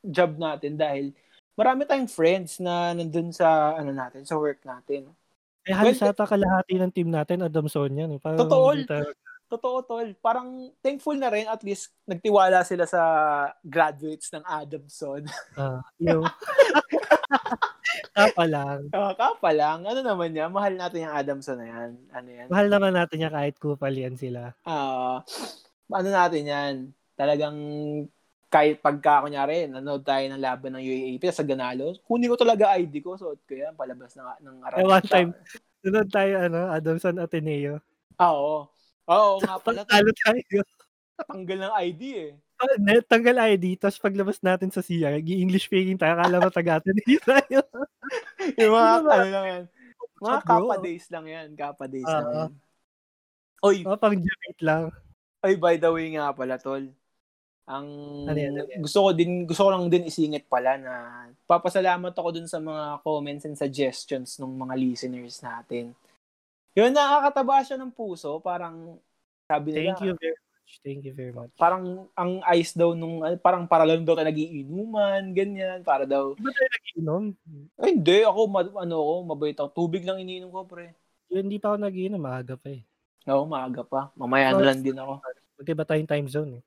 [0.00, 1.12] job natin dahil
[1.58, 5.10] marami tayong friends na nandun sa ano natin, sa work natin.
[5.66, 8.06] Eh, halos Well, ata kalahati ng team natin, Adam Sonia.
[8.06, 8.22] Eh.
[8.22, 8.70] Parang Totoo.
[8.86, 9.10] tayo-
[9.46, 10.10] Totoo, tol.
[10.18, 13.02] Parang thankful na rin at least nagtiwala sila sa
[13.62, 15.22] graduates ng Adamson.
[15.54, 16.26] Ah, yo.
[18.16, 18.90] kapa lang.
[18.90, 19.86] Kaka pa lang.
[19.86, 20.50] Ano naman yan?
[20.50, 21.90] Mahal natin yung Adamson na yan.
[22.10, 22.46] Ano yan?
[22.50, 24.50] Mahal naman natin niya kahit kupal yan sila.
[24.66, 25.22] Ah,
[25.94, 26.74] ano natin yan?
[27.14, 27.56] Talagang
[28.50, 33.02] kahit pagka, kunyari, nanood tayo ng laban ng UAAP sa Ganalo, kunin ko talaga ID
[33.02, 34.86] ko, suot ko yan, palabas ng, ng Eh, Arabia.
[34.86, 35.30] one time,
[35.82, 37.82] sunod tayo, ano, Adamson Ateneo.
[38.16, 38.70] Ah, oo.
[39.06, 40.60] Oo nga pala, Talo tayo.
[41.16, 42.32] tanggal ng ID eh.
[42.56, 46.80] Ah, net, tanggal ID, tapos paglabas natin sa CR, english speaking tayo, akala mo taga
[46.80, 47.60] Ateneo tayo.
[48.60, 49.14] Yung mga, Ano ba?
[49.14, 49.64] ano lang yan.
[50.16, 51.48] Mga kappa days lang yan.
[51.52, 52.32] Kappa days lang Oo.
[52.34, 52.52] yan.
[53.60, 54.88] Oy, Oh, pang debate lang.
[55.40, 56.80] Ay, by the way nga pala, tol.
[57.66, 57.86] Ang
[58.24, 58.80] Ano yan, ano yan?
[58.80, 60.92] gusto ko din gusto ko lang din isingit pala na
[61.44, 65.92] papasalamat ako dun sa mga comments and suggestions ng mga listeners natin.
[66.76, 69.00] Yun nakakataba siya ng puso, parang
[69.48, 70.72] sabi nila, Thank you very much.
[70.82, 71.54] Thank you very much.
[71.56, 76.36] parang ang ice daw nung parang para lang daw tayo nagiinuman, ganyan, para daw.
[76.36, 77.22] Ba tayo nagiinom?
[77.80, 79.70] Ay, hindi ako ma- ano ako, mabait ako.
[79.72, 80.92] Tubig lang iniinom ko, pre.
[81.32, 82.82] Yun, hindi pa ako nagiinom, maaga pa eh.
[83.30, 84.12] Oo, maaga pa.
[84.18, 85.22] Mamaya na lang din ako.
[85.56, 86.62] Magkaiba tayong time zone eh.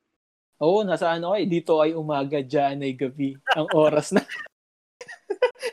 [0.59, 3.39] Oo, nasa ano ay dito ay umaga, diyan ay gabi.
[3.55, 4.19] Ang oras na.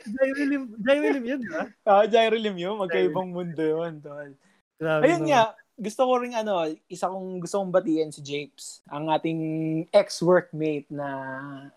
[0.07, 1.63] Jairelim, Jairelim yun, di ba?
[1.83, 2.75] Ah, Gyrolim yun.
[2.77, 4.31] Magkaibang mundo yun, tol.
[4.77, 5.29] Grabe Ayun naman.
[5.29, 5.43] nga,
[5.77, 6.53] gusto ko rin ano,
[6.87, 9.41] isa kong gusto kong batiin si Japes, ang ating
[9.89, 11.07] ex-workmate na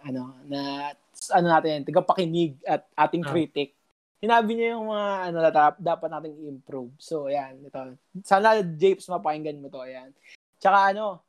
[0.01, 0.93] ano, na
[1.33, 3.31] ano natin, tagapakinig at ating Ah.
[3.31, 3.73] critic.
[4.21, 5.39] Sinabi niya yung mga ano
[5.81, 6.93] dapat nating improve.
[7.01, 7.81] So, ayan, ito.
[8.21, 10.13] Sana Japes mapakinggan mo to, ayan.
[10.61, 11.25] Tsaka ano,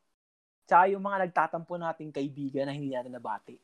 [0.68, 3.56] tsaka yung mga nagtatampo nating kaibigan na hindi natin nabati.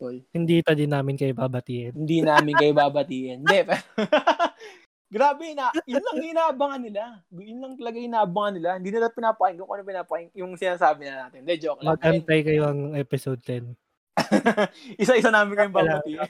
[0.00, 0.16] Tol.
[0.32, 1.92] Hindi pa din namin kayo babatiin.
[1.92, 3.44] Hindi namin kayo babatiin.
[3.44, 3.58] Hindi.
[5.10, 5.74] Grabe na.
[5.90, 7.02] Yun lang inaabangan nila.
[7.34, 8.70] Yun lang talaga inaabangan nila.
[8.78, 11.42] Hindi nila pinapakinggan kung ano pinapakinggan yung sinasabi na natin.
[11.42, 11.98] Hindi, joke lang.
[11.98, 13.74] Mag-antay kayo ang episode 10.
[15.02, 16.22] Isa-isa namin kayong babatiin.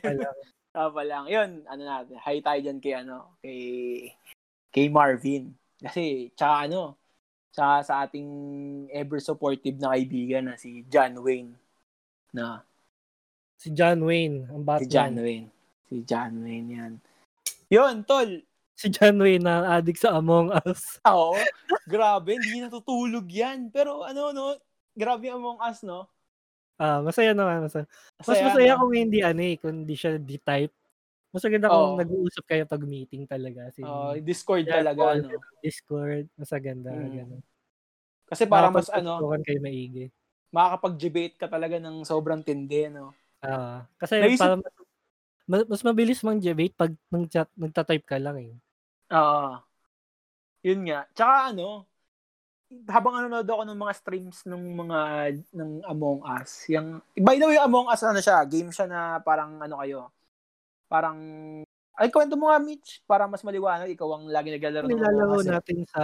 [0.72, 1.24] kapa lang.
[1.28, 2.16] Yun, ano natin.
[2.24, 3.61] Hi tayo dyan kay, ano, kay,
[4.72, 5.52] kay Marvin.
[5.76, 6.96] Kasi, tsaka ano,
[7.52, 8.28] tsaka sa ating
[8.96, 11.52] ever supportive na kaibigan na si John Wayne.
[12.33, 12.64] Na,
[13.61, 14.81] Si John Wayne, ang Batman.
[14.81, 15.49] si John Wayne.
[15.85, 16.92] Si John Wayne yan.
[17.68, 18.40] Yun, tol.
[18.73, 20.96] Si John Wayne na addict sa Among Us.
[21.05, 21.37] Oo.
[21.85, 23.68] grabe, hindi natutulog yan.
[23.68, 24.57] Pero ano, no,
[24.96, 26.09] grabe yung Among Us, no?
[26.81, 27.68] Ah, masaya naman.
[27.68, 27.85] Masaya.
[28.16, 28.81] Mas Masaya, masaya no?
[28.81, 30.73] kung hindi ano eh, kung hindi siya D-type.
[31.29, 32.01] Mas maganda kung Oo.
[32.01, 33.68] nag-uusap kayo pag meeting talaga.
[33.77, 35.37] Si Oo, Discord Yeah, talaga, call, no?
[35.61, 36.88] Discord, mas maganda.
[36.96, 37.12] Mm.
[37.12, 37.42] ganun.
[38.25, 40.09] Kasi para mas, ano, kayo maigi.
[40.49, 43.12] makakapag-debate ka talaga ng sobrang tindi, no?
[43.40, 44.57] Ah, kasi Naisip- para
[45.50, 48.53] mas, mas, mabilis mang debate pag nang chat, nagta-type ka lang eh.
[49.11, 49.59] Oo.
[50.62, 51.09] Yun nga.
[51.11, 51.88] Tsaka ano,
[52.87, 54.98] habang nanonood ako ng mga streams ng mga
[55.50, 59.59] ng Among Us, yung by the way Among Us ano siya, game siya na parang
[59.59, 60.12] ano kayo.
[60.87, 61.18] Parang
[61.98, 65.35] ay kwento mo nga Mitch para mas maliwanag ikaw ang lagi naglalaro ng Among Nilalaro
[65.35, 65.46] Us.
[65.46, 65.50] eh.
[65.50, 66.03] natin sa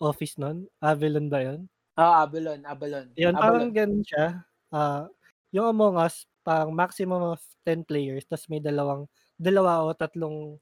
[0.00, 0.64] office nun.
[0.80, 1.68] Avalon ba yun?
[1.92, 3.12] Ah, Avalon, Avalon.
[3.20, 3.76] Yun, parang Avalon.
[3.76, 4.40] ganun siya.
[4.72, 5.04] Ah,
[5.52, 10.56] yung Among Us, parang maximum of 10 players, tapos may dalawang, dalawa o tatlong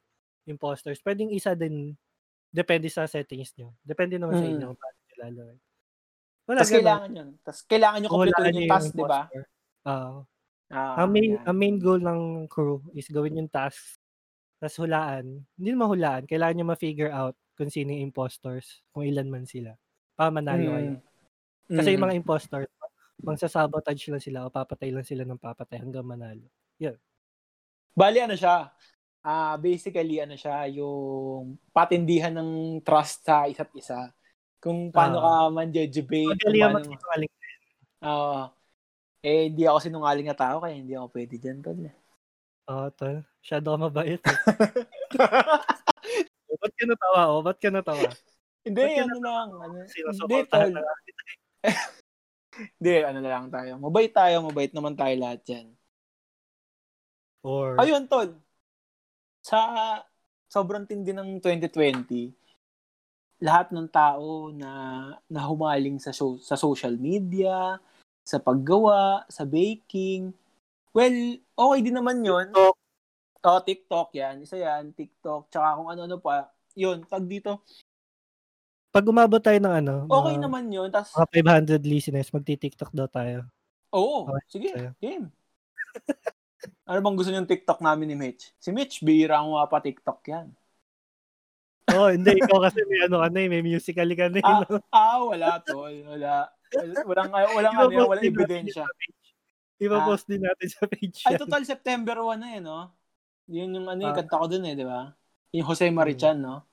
[0.47, 0.99] imposters.
[1.05, 1.95] Pwedeng isa din,
[2.51, 3.77] depende sa settings nyo.
[3.85, 4.53] Depende naman sa Mm.
[4.57, 5.57] inyo kung paano nyo lalaro.
[6.49, 7.29] Wala Tapos kailangan yun.
[7.45, 9.21] Tapos kailangan nyo kumpletuhin nyo yung task, di ba?
[9.29, 9.43] imposter.
[9.85, 11.45] Ah, ang main yan.
[11.49, 14.01] ang main goal ng crew is gawin yung task.
[14.61, 15.45] Tapos hulaan.
[15.57, 16.23] Hindi naman hulaan.
[16.27, 19.77] Kailangan nyo ma-figure out kung sino yung imposters, kung ilan man sila.
[20.17, 20.93] Para manalo kayo.
[20.97, 21.01] Mm.
[21.77, 22.07] Kasi yung Mm.
[22.09, 22.69] mga imposters,
[23.23, 26.47] magsasabotage lang sila o papatay lang sila ng papatay hanggang manalo.
[27.99, 28.71] Bali ano siya?
[29.27, 34.15] Ah, basically ano siya, yung patindihan ng trust sa isa't isa.
[34.63, 36.39] Kung paano ka man jejebate.
[36.39, 37.33] Magaling paano- magsinungaling.
[38.07, 38.41] Oo.
[39.19, 41.75] eh, hindi ako sinungaling na tao, kaya hindi ako pwede dyan, tol.
[42.71, 43.27] Oo, tol.
[43.43, 44.23] Masyado ka mabait.
[44.23, 44.37] Eh.
[46.47, 47.21] Oh, ba't ka natawa?
[47.35, 47.43] Oh?
[47.43, 48.07] Ba't ka natawa?
[48.63, 49.49] hindi, Ba't yun ano lang.
[49.59, 50.71] Ano, hindi, tol.
[52.59, 53.79] Hindi, ano na lang tayo.
[53.79, 55.67] Mabait tayo, mabait naman tayo lahat yan.
[57.47, 58.35] Or, Ayun, tol.
[59.47, 59.59] Sa
[60.51, 62.35] sobrang tindi ng 2020,
[63.39, 64.71] lahat ng tao na
[65.31, 67.79] na humaling sa show, sa social media,
[68.27, 70.35] sa paggawa, sa baking.
[70.91, 72.51] Well, okay din naman 'yon.
[72.51, 72.77] TikTok.
[73.47, 74.43] Oh, TikTok 'yan.
[74.43, 76.51] Isa 'yan, TikTok, tsaka kung ano-ano pa.
[76.75, 77.63] 'Yun, tag dito.
[78.89, 80.89] Pag umabot tayo ng ano, Okay mga, naman 'yun.
[80.89, 81.29] Tas mga
[81.79, 83.45] 500 listeners, magti-TikTok daw tayo.
[83.91, 84.93] oo, Okay, sige, sa'yo.
[84.99, 85.27] game.
[86.89, 88.53] ano bang gusto niyong TikTok namin ni Mitch?
[88.57, 90.49] Si Mitch, bihira ang mga pa TikTok 'yan.
[91.89, 92.37] Oo, oh, hindi.
[92.37, 94.45] Ikaw kasi may ano ka na eh, may musically ka na eh.
[94.45, 94.61] Ah,
[94.93, 96.53] ah, wala tol, wala.
[96.69, 98.85] Wal- Walang walang ano, yan, walang ebidensya.
[98.85, 99.33] page.
[99.81, 101.41] Ipopost din natin sa page Ay, yan.
[101.41, 102.93] total September 1 na eh, no?
[103.49, 104.21] Yun yung ano, yung Ah.
[104.21, 105.17] kanta ko dun eh, di ba?
[105.57, 106.69] Yung Jose Marichan, no?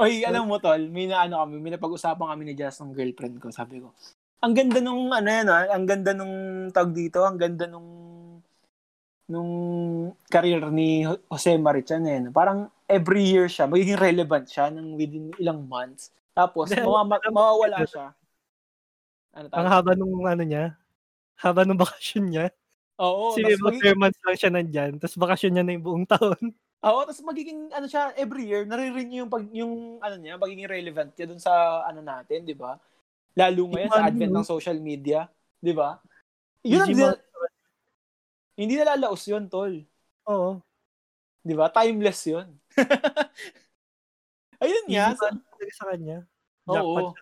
[0.00, 3.36] Oy, alam mo, tol, may na ano kami, may napag-usapan kami ni Jazz ng girlfriend
[3.44, 3.92] ko, sabi ko.
[4.40, 6.34] Ang ganda nung, ano yan, ah, ang ganda nung
[6.72, 7.88] tag dito, ang ganda nung
[9.28, 9.52] nung
[10.28, 12.20] career ni Jose Marichan eh.
[12.32, 16.12] Parang every year siya, magiging relevant siya ng within ilang months.
[16.36, 18.06] Tapos, mawama, mawawala ano, siya.
[19.32, 19.72] Ano Ang tayo?
[19.72, 20.64] haba nung ano niya,
[21.40, 22.46] haba nung bakasyon niya.
[23.00, 26.54] Oo, magi- 3 months lang siya nandyan, tapos bakasyon niya na yung buong taon.
[26.82, 31.14] Oo, tapos magiging ano siya every year, nare-renew yung pag yung ano niya, magiging relevant
[31.14, 32.74] niya dun sa ano natin, 'di ba?
[33.38, 35.30] Lalo ngayon sa advent ng social media,
[35.62, 36.02] 'di ba?
[36.66, 37.14] Yun ang Digimon.
[37.14, 37.30] di-
[38.58, 39.72] hindi nalalaos 'yun, tol.
[40.26, 40.58] Oo.
[41.46, 41.70] 'Di ba?
[41.70, 42.48] Timeless 'yun.
[44.62, 45.14] Ayun nga.
[45.14, 46.18] talaga sa kanya.
[46.66, 47.14] Oo.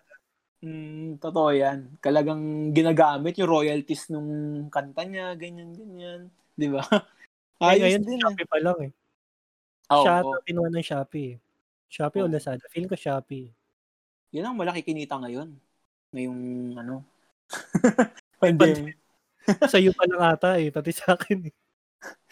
[0.61, 1.97] Mm, totoo 'yan.
[2.01, 4.29] Kalagang ginagamit yung royalties nung
[4.69, 6.81] kanta niya, ganyan ganyan, 'di ba?
[7.61, 8.17] Ayos ngayon, din.
[8.17, 8.21] eh.
[8.25, 8.91] Shopee pa lang eh.
[9.91, 10.05] Oo.
[10.07, 11.35] ata kinuha ng Shopee.
[11.91, 12.31] Shopee o Oo.
[12.31, 12.63] Lazada?
[12.71, 13.51] Feeling ko Shopee.
[14.31, 15.51] Yun ang malaki kinita ngayon.
[16.15, 16.41] Ngayong
[16.79, 17.03] ano.
[18.41, 18.95] Pandemic.
[19.71, 21.53] sa iyo pa lang ata eh, pati sa akin eh.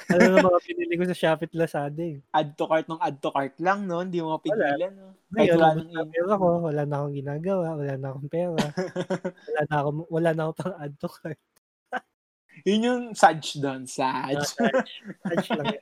[0.09, 2.17] Ano na mga pinili ko sa Shopee at Lazada eh.
[2.33, 4.01] add to cart ng add to cart lang, no?
[4.01, 5.13] Hindi mo mapigilan, no?
[5.29, 8.57] Kahit wala ubos nang pera ko, wala na akong ginagawa, wala na akong pera,
[9.47, 11.41] wala na akong, wala na akong pang add to cart.
[12.65, 14.57] Yun yung Saj doon, Saj.
[14.57, 15.77] Touch lang.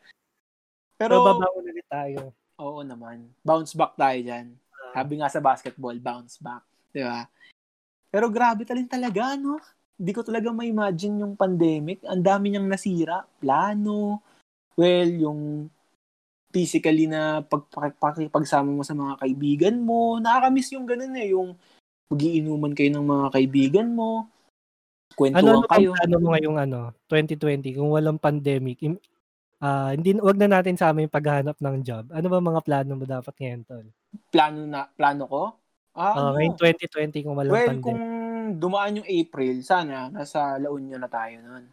[0.98, 2.34] Pero, Pero babangon ulit tayo.
[2.58, 3.30] oo naman.
[3.46, 4.58] Bounce back tayo dyan.
[4.74, 6.66] Ah, Sabi nga sa basketball, bounce back.
[6.90, 7.30] Di ba?
[8.10, 9.62] Pero grabe talin talaga, no?
[9.98, 12.02] Hindi ko talaga ma-imagine yung pandemic.
[12.06, 13.26] Ang dami niyang nasira.
[13.38, 14.22] Plano.
[14.78, 15.42] Well, yung
[16.54, 20.18] physically na pagpagsama mo sa mga kaibigan mo.
[20.18, 21.34] Nakakamiss yung ganun eh.
[21.34, 21.54] Yung
[22.10, 24.30] magiinuman kayo ng mga kaibigan mo.
[25.18, 25.90] Kwentuhan ano ano kayo.
[25.98, 26.80] plano mo ngayong ano,
[27.10, 28.82] 2020 kung walang pandemic?
[29.58, 32.06] Ah, hindi wag na natin sa amin paghahanap ng job.
[32.14, 33.86] Ano ba mga plano mo dapat ngayon, tol?
[34.30, 35.44] Plano na, plano ko?
[35.98, 36.38] Ah, Ah, ano?
[36.38, 37.82] ngayong 2020 kung walang Well, pandemic.
[37.82, 38.02] kung
[38.62, 41.66] dumaan yung April, sana nasa La Union na tayo nun.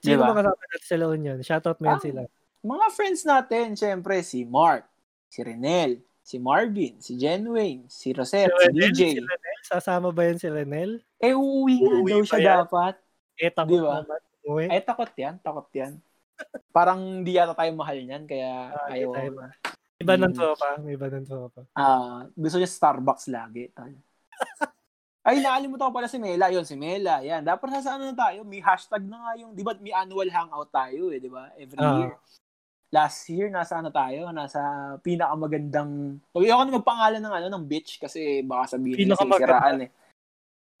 [0.00, 0.32] Sino diba?
[0.32, 1.38] ba kasama natin sa La Union?
[1.44, 2.20] Shoutout mo Ah, sila.
[2.64, 4.88] Mga friends natin, syempre, si Mark,
[5.28, 9.02] si Renel, si Marvin, si Jen Wayne, si Rosette, si, Renel, DJ.
[9.12, 11.04] si Renel, sasama ba yan si Renel?
[11.20, 12.56] Eh, uuwi Uuwi daw siya yan?
[12.64, 12.94] dapat.
[13.36, 13.92] Eh, takot Di ba?
[14.00, 14.20] naman.
[14.48, 14.64] Uwi.
[14.72, 16.00] Ay, takot yan, takot yan.
[16.70, 19.10] Parang di yata tayo mahal niyan, kaya Ah, ayaw.
[19.12, 19.52] tayo mahal.
[19.98, 20.36] Iba ng Mm.
[20.36, 20.68] tropa.
[20.78, 21.60] May iba ng tropa.
[21.72, 23.66] Ah, gusto niya Starbucks lagi.
[25.26, 26.48] Ay, nakalimutan ko pala si Mela.
[26.48, 27.20] Yun, si Mela.
[27.20, 27.42] Yan.
[27.42, 30.70] Dapat nasa ano na tayo, may hashtag na nga yung, di ba, may annual hangout
[30.70, 31.50] tayo eh, di ba?
[31.52, 31.94] Every Ah.
[31.98, 32.14] year.
[32.88, 34.32] Last year, nasa ano tayo?
[34.32, 34.56] Nasa
[35.02, 39.36] pinakamagandang, huwag ako na magpangalan ng ano, ng beach kasi baka sabihin Pinakamaganda.
[39.60, 39.90] sinisiraan eh.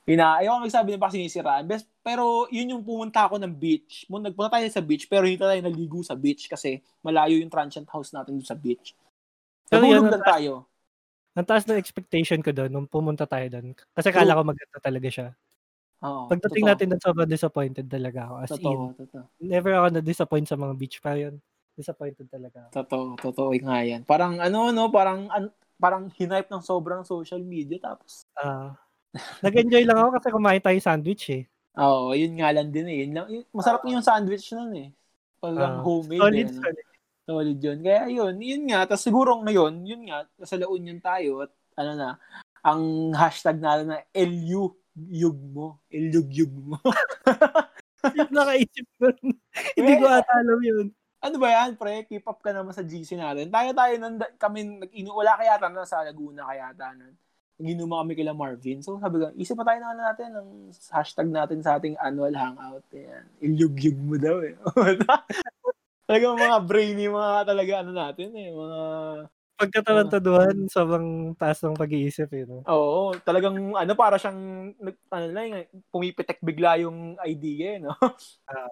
[0.08, 1.68] Pina, ayoko magsabi na baka sinisiraan.
[1.68, 4.08] Best, pero yun yung pumunta ako ng beach.
[4.08, 8.16] Nagpunta tayo sa beach, pero hindi tayo naligo sa beach kasi malayo yung transient house
[8.16, 8.96] natin doon sa beach.
[9.68, 10.52] Pero Nabulog yan, lang tayo.
[11.36, 13.76] Ang taas ng expectation ko doon nung pumunta tayo doon.
[13.92, 15.28] Kasi kala ko maganda talaga siya.
[16.00, 16.70] Oo, Pagdating totoo.
[16.72, 18.34] natin doon, sobrang disappointed talaga ako.
[18.40, 19.24] As Totoo, in, totoo.
[19.44, 21.36] never ako na-disappoint sa mga beach pa yun.
[21.76, 22.72] Disappointed talaga ako.
[22.80, 24.02] Totoo, totoo nga yan.
[24.08, 28.76] Parang ano, no, parang, an, parang hinipe ng sobrang social media tapos, Ah,
[29.44, 31.42] nag-enjoy lang ako kasi kumain tayo sandwich eh.
[31.78, 32.96] oo, yun nga lang din eh.
[33.06, 34.88] Yun lang, yun- masarap yung sandwich nun eh.
[35.38, 36.52] Pag Ah, homemade solid, eh.
[36.52, 36.62] no?
[36.62, 36.86] solid.
[37.28, 37.78] Solid yun.
[37.84, 38.88] Kaya yun, yun nga.
[38.88, 42.10] Tapos siguro ngayon, yun nga, nasa La Union tayo at ano na,
[42.64, 45.78] ang hashtag natin na LU, yug mo.
[45.92, 46.76] Elyug-yug mo.
[48.02, 49.16] Sino nakaisip nun?
[49.78, 50.86] Hindi ko ata alam yun.
[51.18, 52.06] Ano ba yan, pre?
[52.06, 53.50] Keep up ka naman sa GC natin.
[53.50, 57.14] Tayo tayo nun, kami, nag-inu, wala kaya ta sa Laguna kaya ta nun.
[57.58, 58.78] Ginuma kami kila Marvin.
[58.86, 60.48] So sabi ko, isip pa tayo na natin ng
[60.94, 62.86] hashtag natin sa ating annual hangout.
[62.94, 63.26] Yan.
[63.42, 64.54] Ilyug-yug mo daw eh.
[66.08, 68.48] Talagang mga brainy mga talaga ano natin eh.
[68.54, 68.80] Mga
[69.58, 72.46] Pagkatarantaduhan, sobrang taas ng pag-iisip eh.
[72.46, 72.62] No?
[72.70, 74.70] Oo, talagang ano para siyang
[75.10, 77.90] ano lang, pumipitek bigla yung idea eh, no?
[78.46, 78.70] Uh,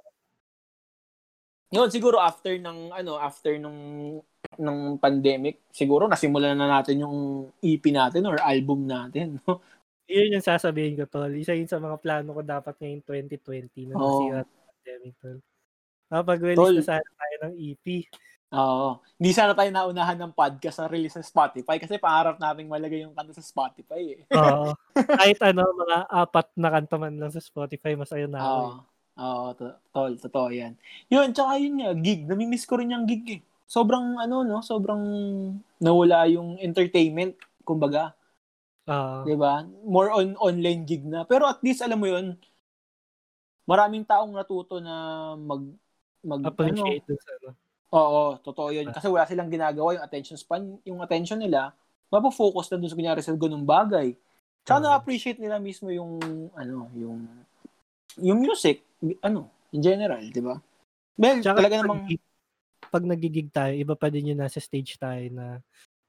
[1.74, 4.22] yun, siguro after ng ano, after nung
[4.54, 9.58] ng pandemic, siguro nasimulan na natin yung EP natin or album natin, no?
[10.06, 11.34] Yun yung sasabihin ko, tol.
[11.34, 14.22] Isa yun sa mga plano ko dapat ngayong 2020 na oh.
[14.22, 15.38] nasira pandemic, tol.
[16.06, 17.86] Kapag-release na sana tayo ng EP.
[18.54, 19.02] Oo.
[19.18, 23.18] Hindi sana tayo naunahan ng podcast na release sa Spotify kasi pangarap nating malagay yung
[23.18, 24.20] kanta sa Spotify eh.
[24.38, 24.70] Oo.
[25.18, 28.54] Kahit ano, mga apat na kanta man lang sa Spotify, masaya na ako.
[28.54, 28.70] Oo.
[28.70, 28.94] Eh.
[29.16, 30.76] Oo, to- tol, totoo yan.
[31.08, 32.28] Yun, tsaka yun nga, gig.
[32.28, 33.40] Namimiss ko rin yung gig eh.
[33.66, 35.02] Sobrang, ano, no, sobrang
[35.82, 37.34] nawala yung entertainment,
[37.66, 38.14] kumbaga.
[38.86, 39.66] Uh, 'Di ba?
[39.82, 41.26] More on online gig na.
[41.26, 42.38] Pero at least alam mo 'yun,
[43.66, 45.66] maraming taong natuto na mag
[46.22, 47.48] mag appreciate ano, sa ano.
[47.90, 48.86] Oo, totoo 'yun.
[48.94, 51.74] Kasi wala silang ginagawa yung attention span, yung attention nila,
[52.14, 54.14] mapo-focus na doon sa kunyari sa ganung bagay.
[54.62, 56.22] Tsaka uh, na-appreciate nila mismo yung
[56.54, 57.26] ano, yung
[58.22, 58.86] yung music,
[59.20, 60.56] ano, in general, di ba?
[61.18, 62.16] Well, Tsaka talaga namang...
[62.92, 65.60] Pag nagigig tayo, iba pa din yung nasa stage tayo na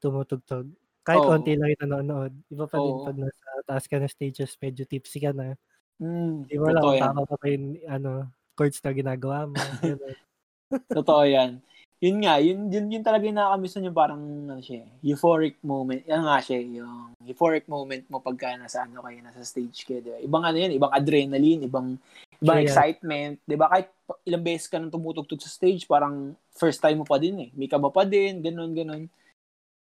[0.01, 0.67] tumutugtog.
[1.01, 1.29] Kahit oh.
[1.31, 2.33] konti lang yung nanonood.
[2.51, 2.83] Iba pa oh.
[2.83, 5.55] din pag nasa taas ka na stages, medyo tipsy ka na.
[5.97, 9.57] Mm, di ba lang, tama pa pa yung ano, chords na ginagawa mo.
[10.99, 11.63] totoo yan
[11.97, 16.05] yun nga, yun, yun, yun talaga yung nakakamiss yung parang, ano siya, euphoric moment.
[16.05, 20.13] Yan nga siya, yung euphoric moment mo pagka nasa, ano kayo, nasa stage kayo, di
[20.13, 20.19] ba?
[20.21, 21.97] Ibang ano yan, ibang adrenaline, ibang,
[22.41, 22.65] ibang yeah.
[22.69, 23.67] excitement, di ba?
[23.69, 23.89] Kahit
[24.23, 27.49] ilang beses ka nang tumutugtog sa stage, parang first time mo pa din eh.
[27.57, 29.09] May kaba pa din, ganun, ganun.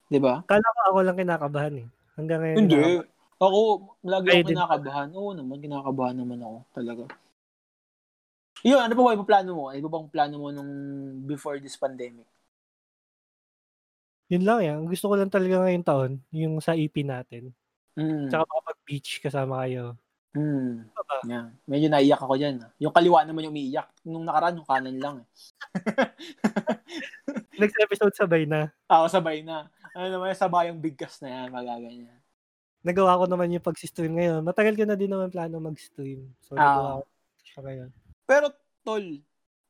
[0.08, 0.45] Di ba?
[0.45, 1.88] Kala ko ako lang kinakabahan eh.
[2.15, 2.58] Hanggang ngayon.
[2.58, 2.78] Hindi.
[3.38, 3.60] Ako,
[4.06, 5.10] lagi ako kinakabahan.
[5.13, 7.04] Oo naman, kinakabahan naman ako, talaga.
[8.65, 9.63] Yun, ano pa ba yung plano mo?
[9.69, 10.71] Ano ba bang plano mo nung
[11.30, 12.26] before this pandemic?
[14.28, 14.80] Yun lang yan.
[14.89, 17.54] Gusto ko lang talaga ngayong taon, yung sa EP natin.
[17.97, 18.30] Mm.
[18.30, 19.97] Tsaka makapag-beach kasama kayo.
[20.36, 20.92] Mm.
[20.92, 21.18] Ano ba?
[21.24, 21.46] Yeah.
[21.70, 22.60] Medyo naiyak ako dyan.
[22.60, 22.72] Ah.
[22.82, 23.88] Yung kaliwa naman yung umiiyak.
[24.04, 25.16] Nung nakaraan, yung kanan lang.
[25.24, 25.28] Eh.
[27.62, 28.70] Next episode, sabay na.
[28.92, 29.72] Oo, sabay na.
[29.96, 32.20] Ano naman, sabayang bigkas na yan, magaganyan.
[32.86, 34.46] Nagawa ko naman yung pag-stream ngayon.
[34.46, 36.28] Matagal ko na din naman plano mag-stream.
[36.44, 36.62] So, ah.
[36.62, 37.04] nagawa ko
[37.42, 37.90] siya ngayon.
[38.28, 38.46] Pero,
[38.86, 39.06] tol,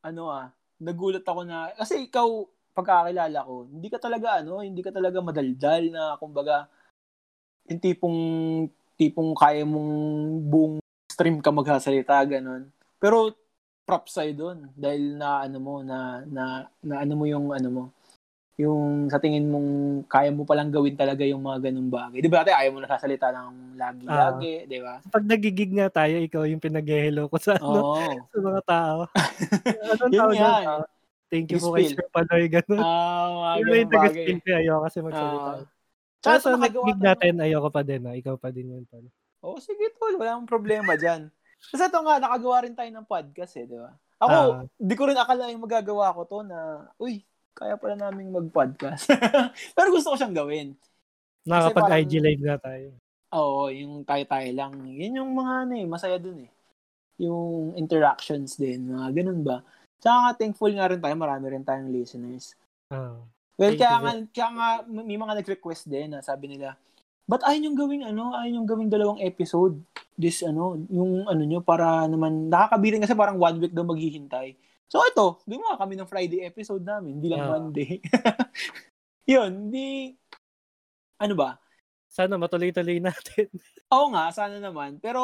[0.04, 2.28] ano ah, nagulat ako na, kasi ikaw,
[2.78, 6.70] pagkakilala ko, hindi ka talaga, ano, hindi ka talaga madaldal na, kumbaga,
[7.72, 8.20] yung tipong,
[8.98, 9.92] tipong kaya mong
[10.50, 12.70] buong stream ka magsasalita, ganun.
[12.98, 13.32] Pero,
[13.88, 17.84] props sa'yo doon dahil na ano mo na na, na ano mo yung ano mo
[18.58, 19.70] yung sa tingin mong
[20.10, 22.26] kaya mo palang gawin talaga yung mga ganung bagay.
[22.26, 22.42] 'Di ba?
[22.42, 24.96] Ate, ayaw mo nasasalita ng lagi-lagi, uh, 'di ba?
[25.14, 28.14] Pag nagigig nga tayo, ikaw yung pinag-hello ko sa ano, oh.
[28.34, 29.00] sa mga tao.
[29.94, 30.66] Anong tao yan?
[30.66, 30.86] Uh,
[31.30, 32.82] thank you po kay Sir Panoy, ganun.
[32.82, 34.26] Ah, uh, mga ganun bagay.
[34.26, 35.52] Yung ko, ayaw kasi magsalita.
[35.62, 35.77] Uh,
[36.22, 38.14] Tsaka sa nagigig natin, ayoko pa din, ha?
[38.18, 39.06] ikaw pa din yun, tol.
[39.46, 40.18] Oo, oh, sige, tol.
[40.18, 41.30] Wala akong problema dyan.
[41.58, 43.94] Kasi ito nga, nakagawa rin tayo ng podcast, eh, di ba?
[44.18, 47.22] Ako, uh, di ko rin akala yung magagawa ko to na, uy,
[47.54, 49.10] kaya pala naming mag-podcast.
[49.78, 50.78] Pero gusto ko siyang gawin.
[51.46, 52.98] Nakapag-IG live na tayo.
[53.34, 54.74] Oo, yung tayo-tayo lang.
[54.86, 56.52] Yun yung mga ano eh, masaya dun eh.
[57.22, 59.66] Yung interactions din, mga ganun ba.
[59.98, 62.54] Tsaka thankful nga rin tayo, marami rin tayong listeners.
[62.94, 63.26] Oh.
[63.58, 66.78] Well, kaya nga, kaya nga, may mga nag-request din na sabi nila,
[67.26, 69.82] ba't ayaw yung gawing ano, ayaw yung gawing dalawang episode?
[70.14, 74.54] This ano, yung ano nyo, para naman, nakakabiling kasi parang one week daw maghihintay.
[74.88, 77.52] So ito, gumawa kami ng Friday episode namin, hindi lang yeah.
[77.52, 77.92] Monday.
[79.36, 80.16] Yun, di
[81.20, 81.60] ano ba?
[82.08, 83.52] Sana matuloy-tuloy natin.
[83.94, 85.02] Oo nga, sana naman.
[85.04, 85.22] Pero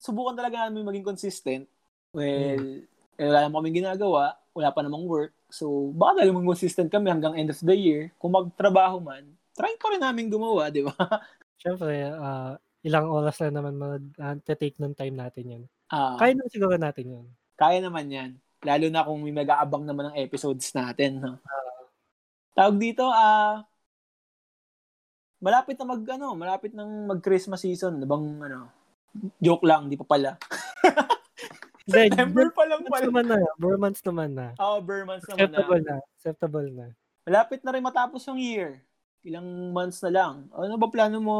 [0.00, 1.66] subukan talaga namin maging consistent.
[2.14, 3.20] Well, hmm.
[3.20, 5.36] eh, wala naman kaming ginagawa, wala pa namang work.
[5.48, 8.12] So, baka talaga maging consistent kami hanggang end of the year.
[8.20, 9.24] Kung magtrabaho man,
[9.56, 10.92] try pa rin namin gumawa, di ba?
[11.60, 12.54] Siyempre, uh,
[12.84, 13.74] ilang oras lang naman
[14.14, 15.62] mag-take ng time natin yun.
[15.88, 17.26] Uh, kaya naman siguro natin yun.
[17.56, 18.30] Kaya naman yan.
[18.62, 21.24] Lalo na kung may mag-aabang naman ng episodes natin.
[21.24, 21.40] No?
[21.40, 21.82] Uh,
[22.54, 23.54] Tawag dito, ah, uh,
[25.38, 27.98] malapit na mag, ano, malapit nang mag-Christmas season.
[28.04, 28.68] Bang, ano,
[29.40, 30.36] joke lang, di pa pala.
[31.88, 33.04] September pa lang pala.
[33.08, 34.46] Naman na, Burmans naman na.
[34.60, 35.88] Oo, oh, Burmans naman Acceptable na.
[35.88, 35.96] na.
[36.14, 36.86] Acceptable na.
[37.24, 38.84] Malapit na rin matapos yung year.
[39.24, 40.34] Ilang months na lang.
[40.52, 41.36] Ano ba plano mo,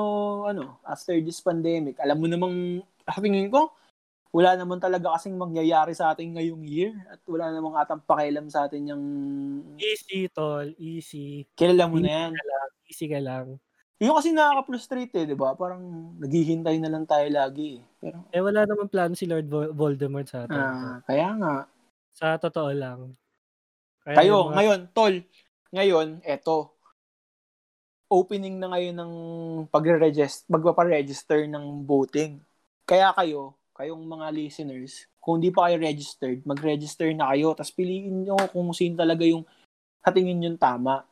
[0.48, 2.00] ano, after this pandemic?
[2.00, 2.56] Alam mo namang,
[3.20, 3.72] tingin ko,
[4.32, 8.68] wala naman talaga kasing mangyayari sa atin ngayong year at wala namang atang pakialam sa
[8.68, 9.04] atin yung
[9.80, 10.68] Easy, tol.
[10.76, 11.48] Easy.
[11.56, 12.32] kilala mo Easy na yan.
[12.36, 12.68] ka lang.
[12.88, 13.46] Easy ka lang.
[13.98, 15.58] Yung kasi nakaka-frustrate eh, di ba?
[15.58, 15.82] Parang
[16.16, 17.82] naghihintay na lang tayo lagi eh.
[17.98, 20.54] Pero, Eh, wala naman plano si Lord Vol- Voldemort sa atin.
[20.54, 21.54] ah, kaya nga.
[22.14, 23.18] Sa totoo lang.
[24.06, 25.14] Kaya Kayo, yung mga- ngayon, tol,
[25.74, 26.78] ngayon, eto,
[28.06, 29.12] opening na ngayon ng
[29.68, 32.38] pagre-register, magpapa-register ng voting.
[32.86, 38.24] Kaya kayo, kayong mga listeners, kung hindi pa kayo registered, mag-register na kayo, tapos piliin
[38.24, 39.42] nyo kung sino talaga yung
[40.00, 41.04] hatingin yung tama.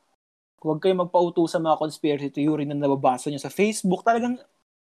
[0.66, 4.02] Huwag kayo magpauto sa mga conspiracy theory na nababasa nyo sa Facebook.
[4.02, 4.34] Talagang,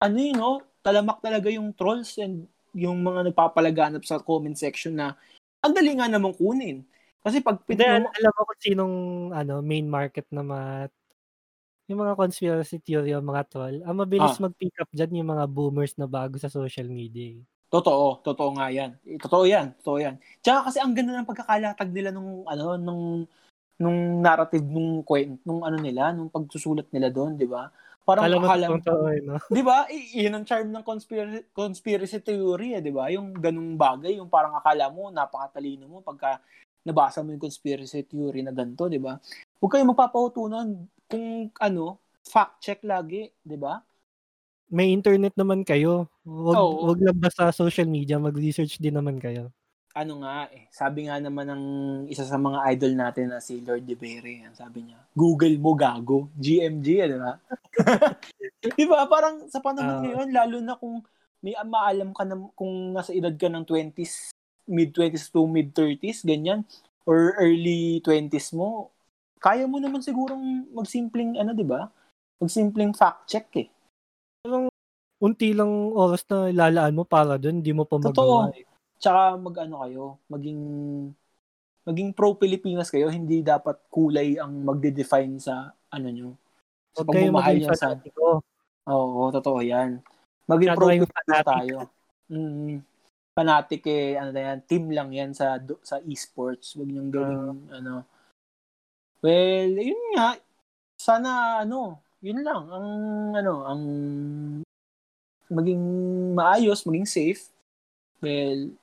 [0.01, 0.51] ano yun, no?
[0.81, 5.13] Talamak talaga yung trolls and yung mga nagpapalaganap sa comment section na
[5.61, 6.81] ang dali nga namang kunin.
[7.21, 8.95] Kasi pag Hindi, pinag al- alam mo kung sinong
[9.35, 10.67] ano, main market na mga
[11.89, 14.43] yung mga conspiracy theory o mga troll, ang mabilis Ah.
[14.43, 17.27] mag-pick up dyan yung mga boomers na bago sa social media.
[17.39, 17.41] eh.
[17.67, 18.95] Totoo, totoo nga 'yan.
[19.19, 20.15] Totoo 'yan, totoo 'yan.
[20.39, 23.03] Tsaka kasi ang ganda ng pagkakalatag nila nung ano nung
[23.77, 27.69] nung narrative nung kwent nung ano nila, nung pagsusulat nila doon, 'di ba?
[28.07, 28.47] Parang Alam mo,
[28.79, 29.37] totoo eh, no?
[29.51, 29.85] 'di ba?
[29.91, 33.09] I- Iyon ang charm ng conspiracy conspiracy theory, eh, 'di ba?
[33.13, 36.41] Yung ganung bagay, yung parang akala mo napakatalino mo pagka
[36.87, 39.19] nabasa mo yung conspiracy theory na ganito, 'di ba?
[39.61, 40.67] Huwag kayong magpapautunan
[41.07, 43.81] kung ano, fact check lagi, 'di ba?
[44.67, 46.11] May internet naman kayo.
[46.27, 46.91] Wag, Oo.
[46.91, 49.51] wag lang basta social media, mag-research din naman kayo.
[49.97, 51.63] Ano nga eh, sabi nga naman ng
[52.05, 56.29] isa sa mga idol natin na si Lord De Bere, sabi niya, Google mo gago,
[56.37, 57.33] GMG, eh, di ba?
[58.77, 59.09] di ba?
[59.09, 60.01] Parang sa panahon Ah.
[60.05, 61.01] ngayon, lalo na kung
[61.41, 64.29] may maalam ka na, kung nasa edad ka ng 20s,
[64.69, 66.61] mid-20s to mid-30s, ganyan,
[67.09, 68.93] or early 20s mo,
[69.41, 71.89] kaya mo naman sigurong magsimpleng, ano, di ba?
[72.37, 73.69] Magsimpleng fact check eh.
[75.17, 78.45] Unti lang oras na lalaan mo para doon, hindi mo pa Totoo.
[78.45, 78.53] magawa.
[78.53, 78.76] eh.
[78.97, 80.61] Tsaka mag-ano kayo, maging
[81.87, 86.29] maging pro-Pilipinas kayo, hindi dapat kulay ang magde-define sa ano nyo.
[86.91, 87.95] Sa kayo pagmamahal nyo sa...
[87.95, 88.43] fanatiko.
[88.87, 90.01] Oo, totoo yan.
[90.49, 91.47] Maging pro-Pilipinas fanatic.
[91.47, 91.77] tayo.
[92.27, 92.83] Mm
[93.37, 96.73] Fanatic eh, ano na yan, team lang yan sa sa esports.
[96.73, 97.37] Huwag niyong gawing,
[97.69, 97.77] Ah.
[97.77, 97.93] ano.
[99.21, 100.41] Well, yun nga.
[100.97, 102.65] Sana, ano, yun lang.
[102.65, 102.87] Ang,
[103.37, 103.81] ano, ang
[105.53, 105.83] maging
[106.33, 107.53] maayos, maging safe.
[108.25, 108.73] Well,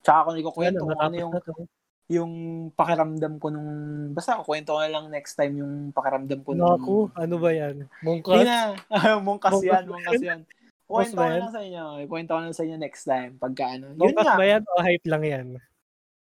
[0.00, 1.68] tsaka kung ikukwento Ano, kung ano matapos yung
[2.10, 2.32] yung
[2.74, 3.70] pakiramdam ko nung
[4.10, 7.86] basta kwento ko na lang next time yung pakiramdam ko nung Naku, ano ba yan?
[7.86, 8.42] Hindi Mungkas?
[8.42, 8.58] na.
[9.26, 10.40] mungkas Mungkas yan, mungkas yan.
[10.42, 10.50] Mungkas
[10.90, 11.84] Kwento ba ko lang sa inyo.
[12.10, 13.32] Kwento ko na lang sa inyo next time.
[13.38, 13.86] Pagka ano.
[13.94, 14.34] Yun Mungkas nga.
[14.34, 15.46] ba yan o hype lang yan?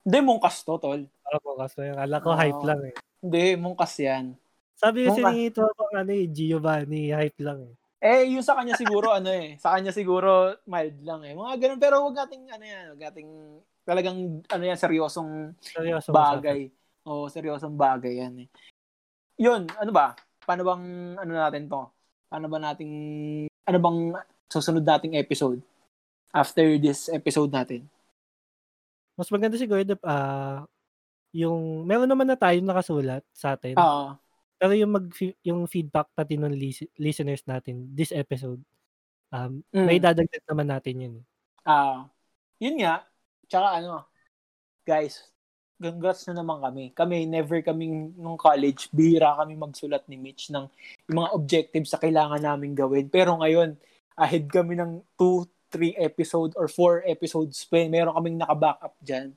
[0.04, 1.00] Hindi, mungkas to, tol.
[1.04, 1.96] Ah, mungkas ba yan?
[2.00, 2.38] Kala ko Oo.
[2.40, 2.94] hype lang eh.
[3.20, 4.24] Hindi, mungkas yan.
[4.74, 7.74] Sabi kasi ni ito pang ano eh, Giovanni, hype lang eh.
[8.04, 9.56] Eh, yung sa kanya siguro, ano eh.
[9.56, 11.32] Sa kanya siguro, mild lang eh.
[11.32, 11.80] Mga ganun.
[11.80, 13.28] Pero huwag nating, ano yan, huwag nating,
[13.80, 16.12] talagang, ano yan, seryosong Seryoso.
[16.12, 16.68] bagay.
[17.08, 18.48] Oo, seryosong bagay yan eh.
[19.40, 20.12] Yun, ano ba?
[20.44, 20.84] Paano bang,
[21.16, 21.88] ano natin to?
[22.28, 22.92] Paano ba nating,
[23.48, 23.98] ano bang
[24.52, 25.64] susunod nating episode?
[26.34, 27.88] After this episode natin.
[29.14, 30.66] Mas maganda siguro ah
[31.30, 33.78] yung meron naman na tayo nakasulat sa atin.
[33.78, 34.18] Ah,
[34.54, 35.06] Pero yung mag
[35.42, 38.62] yung feedback natin ng lis- listeners natin this episode
[39.28, 39.86] um Mm.
[39.86, 41.14] may dadagdag naman natin yun.
[41.62, 42.06] ah,
[42.56, 43.02] yun nga.
[43.44, 44.04] Tsaka ano,
[44.82, 45.26] guys,
[45.76, 46.84] congrats na naman kami.
[46.92, 50.64] Kami, never kaming nung college, bihira kami magsulat ni Mitch ng
[51.08, 53.08] yung mga objectives sa kailangan namin gawin.
[53.08, 53.74] Pero ngayon,
[54.14, 57.82] ahead kami ng 2, 3 episode or 4 episodes pa.
[57.84, 59.34] Meron kaming naka-back up dyan.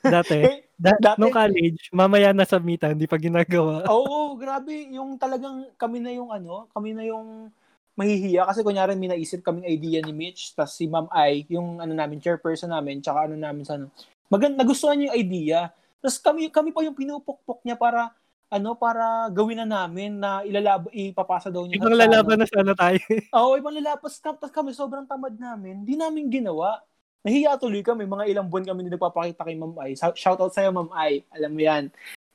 [0.00, 3.84] Dati, Eh, da- dati- nung college, mamaya na submitan, hindi pa ginagawa.
[3.92, 4.88] Oo, grabe.
[4.96, 7.52] Yung talagang kami na yung ano, kami na yung
[8.00, 8.48] mahihiya.
[8.48, 12.16] Kasi kunyari may naisip kaming idea ni Mitch, tapos si Ma'am Ai, yung ano namin,
[12.16, 13.92] chairperson namin, tsaka ano namin sa ano.
[14.32, 15.60] Maganda, nagustuhan niya yung idea.
[16.00, 18.08] Tapos kami, kami pa yung pinupukpok niya para
[18.50, 22.72] ano para gawin na namin na ilalab ipapasa daw niya Ibang sa lalaban na sana
[22.74, 22.98] tayo.
[23.38, 25.86] Oo, ibang lalapas tapos kami sobrang tamad namin.
[25.86, 26.82] Hindi namin ginawa.
[27.20, 29.92] Nahiya tuloy kami, mga ilang buwan kami hindi nagpapakita kay Ma'am Ai.
[29.92, 31.20] Shoutout sa'yo, Ma'am Ai.
[31.30, 31.84] Alam mo yan.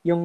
[0.05, 0.23] Yung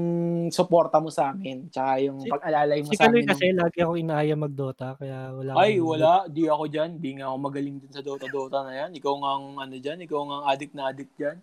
[0.52, 1.72] suporta mo sa amin.
[1.72, 3.24] Tsaka yung Si- pag-alalay mo Si sa amin.
[3.24, 6.28] kasi lagi ako inaaya mag-Dota, kaya wala Ay, wala.
[6.28, 7.00] Di ako dyan.
[7.00, 8.90] Di nga ako magaling din sa Dota-Dota na yan.
[8.92, 9.98] Ikaw nga ang ano dyan.
[10.04, 11.36] Ikaw nga ang addict na addict dyan.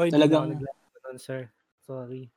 [0.00, 0.56] Oy, talagang-.
[0.56, 0.72] Naglaro
[1.04, 1.52] nun, sir.
[1.84, 2.32] Sorry.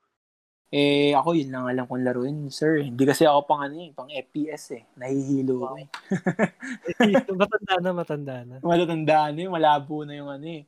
[0.71, 2.79] Eh, ako yun lang alam kong laruin, sir.
[2.79, 4.83] Hindi kasi ako pang ano eh, pang FPS eh.
[4.95, 5.87] Nahihilo ako eh.
[7.43, 8.55] matanda na, matanda na.
[8.63, 10.63] Malatandaan eh, malabo na yung ano eh.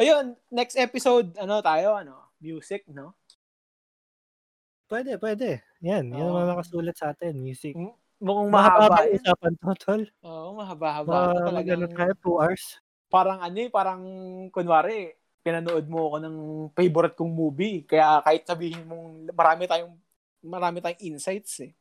[0.00, 3.12] Ayun, next episode, ano tayo, ano, music, no?
[4.88, 5.60] Pwede, pwede.
[5.84, 6.40] Yan, yan Oo.
[6.40, 7.76] ang nakasulat sa atin, music.
[8.24, 10.02] Mukhang Mahaba mahaba yung usapan to, tol.
[10.24, 11.12] Oo, mahaba-haba.
[11.12, 12.80] Baka Ito talagang, magano tayo, two hours.
[13.12, 14.00] parang ano eh, parang
[14.48, 15.12] kunwari,
[15.42, 16.36] pinanood mo ako ng
[16.72, 17.82] favorite kong movie.
[17.82, 19.94] Kaya kahit sabihin mong marami tayong
[20.42, 21.74] marami tayong insights eh.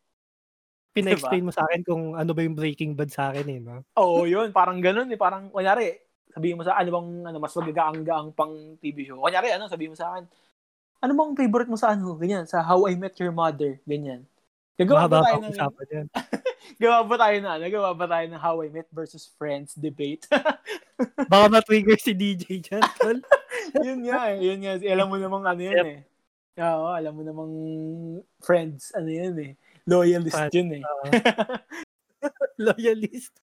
[0.91, 3.80] Pina-explain mo sa akin kung ano ba yung Breaking Bad sa akin eh, no?
[3.95, 4.51] Oo, yun.
[4.51, 5.16] Parang ganun eh.
[5.16, 5.95] Parang, kunyari,
[6.36, 9.24] sabihin mo sa ano bang ano, mas magagaang-gaang pang TV show.
[9.24, 10.28] Kunyari, ano, sabihin mo sa akin,
[10.99, 12.20] ano bang favorite mo sa ano?
[12.20, 13.80] Ganyan, sa How I Met Your Mother.
[13.88, 14.28] Ganyan.
[14.82, 15.56] Gagawa ba tayo ng...
[15.94, 16.08] yan.
[16.82, 17.54] gawa ba tayo na?
[17.62, 20.26] Nagawa ba tayo ng How I Met versus Friends debate?
[21.32, 23.20] Baka ma-trigger si DJ dyan, tol.
[23.86, 24.38] yun nga eh.
[24.42, 24.74] Yun nga.
[24.82, 25.86] Alam mo namang ano yun yep.
[25.86, 26.00] eh.
[26.62, 27.54] Oo, alam mo namang
[28.42, 29.54] Friends, ano yun eh.
[29.86, 30.84] Loyalist Fan, yun eh.
[30.84, 31.58] Uh,
[32.70, 33.34] loyalist.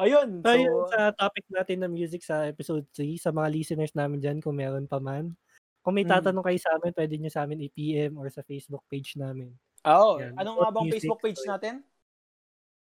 [0.00, 0.42] Ayun.
[0.42, 4.38] So, Ayun sa topic natin ng music sa episode 3, sa mga listeners namin dyan,
[4.40, 5.36] kung meron pa man.
[5.84, 6.16] Kung may hmm.
[6.16, 6.48] tatanong mm.
[6.48, 9.52] kayo sa amin, pwede nyo sa amin i-PM or sa Facebook page namin.
[9.84, 11.84] Oh, Anong nga bang Facebook page natin?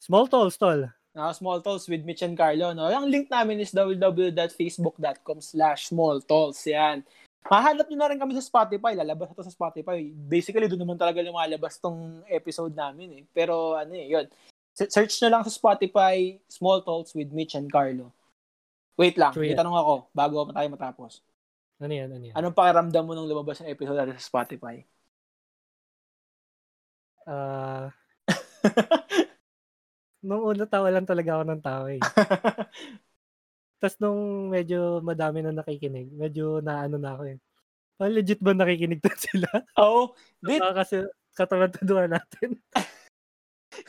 [0.04, 0.84] Small Tolls, Tol.
[1.14, 2.74] Uh, small Tolls with Mitch and Carlo.
[2.76, 2.90] No?
[2.90, 6.58] Ang link namin is www.facebook.com slash small tolls.
[6.66, 7.06] Yan.
[7.46, 8.98] Mahanap nyo na rin kami sa Spotify.
[8.98, 10.10] Lalabas ito sa Spotify.
[10.10, 13.22] Basically, doon naman talaga lumalabas tong episode namin.
[13.22, 13.24] Eh.
[13.30, 14.26] Pero ano eh, yun.
[14.74, 18.10] Search nyo lang sa Spotify, Small Talks with Mitch and Carlo.
[18.98, 21.22] Wait lang, may tanong ako bago pa tayo matapos.
[21.78, 22.34] Ano yan, ano yan?
[22.34, 24.82] Anong pakiramdam mo nung lumabas ng episode natin sa Spotify?
[27.24, 27.88] Ah...
[27.88, 28.32] Uh,
[30.24, 32.00] nung una tawa lang talaga ako ng tawa eh.
[33.84, 37.38] Tapos nung medyo madami na nakikinig, medyo naano na ako eh.
[38.00, 39.46] Oh, legit ba nakikinig to sila?
[39.78, 40.16] Oo.
[40.16, 40.58] Oh, dit.
[40.58, 41.04] kasi
[41.36, 41.68] katawa
[42.08, 42.56] natin.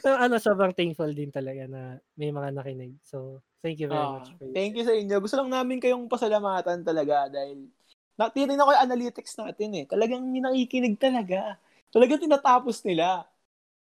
[0.04, 3.00] so, ano, sobrang thankful din talaga na may mga nakinig.
[3.02, 4.30] So, thank you very uh, much.
[4.36, 5.16] For thank you sa inyo.
[5.24, 7.72] Gusto lang namin kayong pasalamatan talaga dahil
[8.20, 9.86] natirin ako yung analytics natin eh.
[9.88, 11.56] Talagang nakikinig talaga.
[11.96, 13.24] Talagang tinatapos nila.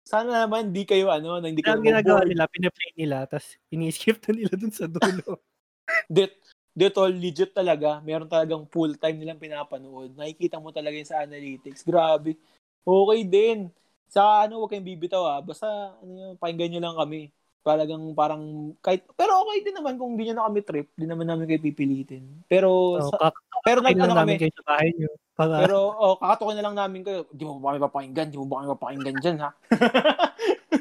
[0.08, 4.32] Sana naman di kayo ano, hindi kayo Ang ginagawa nila, pina-play nila, tapos ini-skip na
[4.32, 5.36] nila dun sa dulo.
[6.08, 6.32] Det,
[6.72, 8.00] Detol, legit talaga.
[8.00, 10.16] Meron talagang full time nilang pinapanood.
[10.16, 11.84] Nakikita mo talaga yung sa analytics.
[11.84, 12.40] Grabe.
[12.80, 13.68] Okay din.
[14.08, 15.40] Sa ano, huwag kayong bibitaw ah.
[15.44, 15.68] Basta,
[16.00, 17.20] ano yun, pakinggan nyo lang kami.
[17.60, 20.88] Talagang parang, kahit, pero okay din naman kung hindi nyo na kami trip.
[20.96, 22.24] Hindi naman namin kayo pipilitin.
[22.48, 23.28] Pero, oh, sa,
[23.60, 24.40] pero nag, ano kami.
[24.40, 25.10] Kayo sa bahay nyo.
[25.36, 25.60] Para...
[25.60, 27.28] Pero, oh, kakatukin na lang namin kayo.
[27.28, 28.32] Di mo ba kami papakinggan?
[28.32, 29.52] Di mo ba kami papakinggan dyan, ha?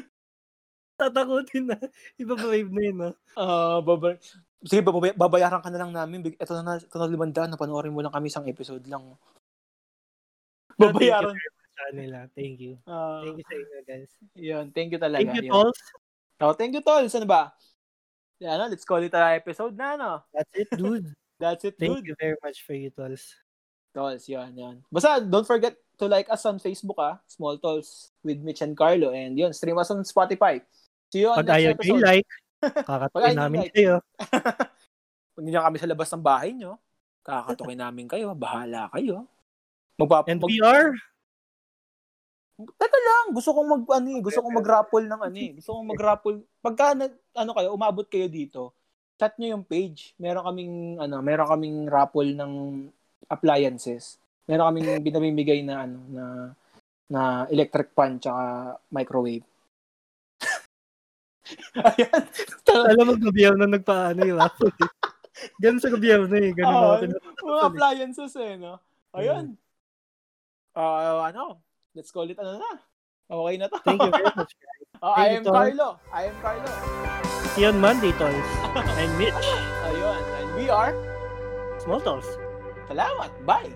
[1.00, 1.76] Tatakutin na.
[2.16, 3.10] Iba-brave na yun, ha?
[3.36, 4.16] Ah, uh, baba
[4.64, 4.84] sige,
[5.16, 6.36] babayaran ka na lang namin.
[6.36, 9.16] Ito na, ito na limanda, napanoorin mo lang kami isang episode lang.
[10.76, 11.36] Babayaran.
[11.80, 12.28] Sa nila.
[12.36, 12.76] Thank you.
[12.84, 14.10] Uh, thank you sa inyo, guys.
[14.36, 15.24] Yun, thank you talaga.
[15.24, 15.80] Thank you, Tolls.
[16.40, 17.12] Oh, thank you, Tolls.
[17.14, 17.52] Ano ba?
[18.40, 20.24] Yan, let's call it a episode na, no?
[20.32, 21.12] That's it, dude.
[21.40, 22.04] That's it, thank dude.
[22.04, 23.36] Thank you very much for you, Tolls.
[23.92, 24.76] Tolls, yan, yan.
[24.88, 27.20] Basta, don't forget to like us on Facebook, ah.
[27.28, 29.12] Small Tolls with Mitch and Carlo.
[29.12, 30.64] And yun, stream us on Spotify.
[31.12, 32.00] See you on Pag next episode.
[32.00, 32.28] like,
[32.64, 33.72] Kakatukin namin like.
[33.76, 33.94] kayo.
[34.16, 36.76] Pag hindi kami sa labas ng bahay nyo,
[37.24, 38.32] kakatukin namin kayo.
[38.32, 39.28] Bahala kayo.
[40.00, 40.96] Magpap- And mag- VR?
[42.66, 45.50] Teka lang, gusto kong mag ano, eh, gusto kong mag-raffle ng ano, eh.
[45.56, 46.38] gusto kong mag-raffle.
[46.60, 46.84] Pagka
[47.36, 48.74] ano kayo, umabot kayo dito,
[49.20, 50.16] chat niyo yung page.
[50.16, 52.52] Meron kaming ano, meron kaming raffle ng
[53.28, 54.16] appliances.
[54.48, 56.24] Meron kaming binamimigay na ano na
[57.10, 59.44] na electric fan tsaka microwave.
[61.98, 62.22] Ayan.
[62.70, 64.70] Alam mo, gobyerno nagpaano yung raffle.
[65.58, 66.54] Ganun sa gobyerno eh.
[66.54, 67.08] Ganun oh, natin.
[67.42, 68.78] Mga appliances eh, no?
[69.10, 69.58] Ayun.
[70.70, 71.58] Uh, ano?
[71.94, 72.72] Let's call it ano na.
[73.30, 73.78] Okay na to.
[73.82, 74.78] Thank you very much, guys.
[75.00, 75.96] Oh, I am Carlo.
[76.12, 76.68] I am Carlo.
[77.56, 78.50] See you on Monday, Toys.
[78.76, 79.32] I'm Mitch.
[79.88, 80.20] Ayun.
[80.36, 80.92] And we are
[81.80, 82.28] Small Toys.
[82.84, 83.32] Salamat.
[83.48, 83.72] Bye.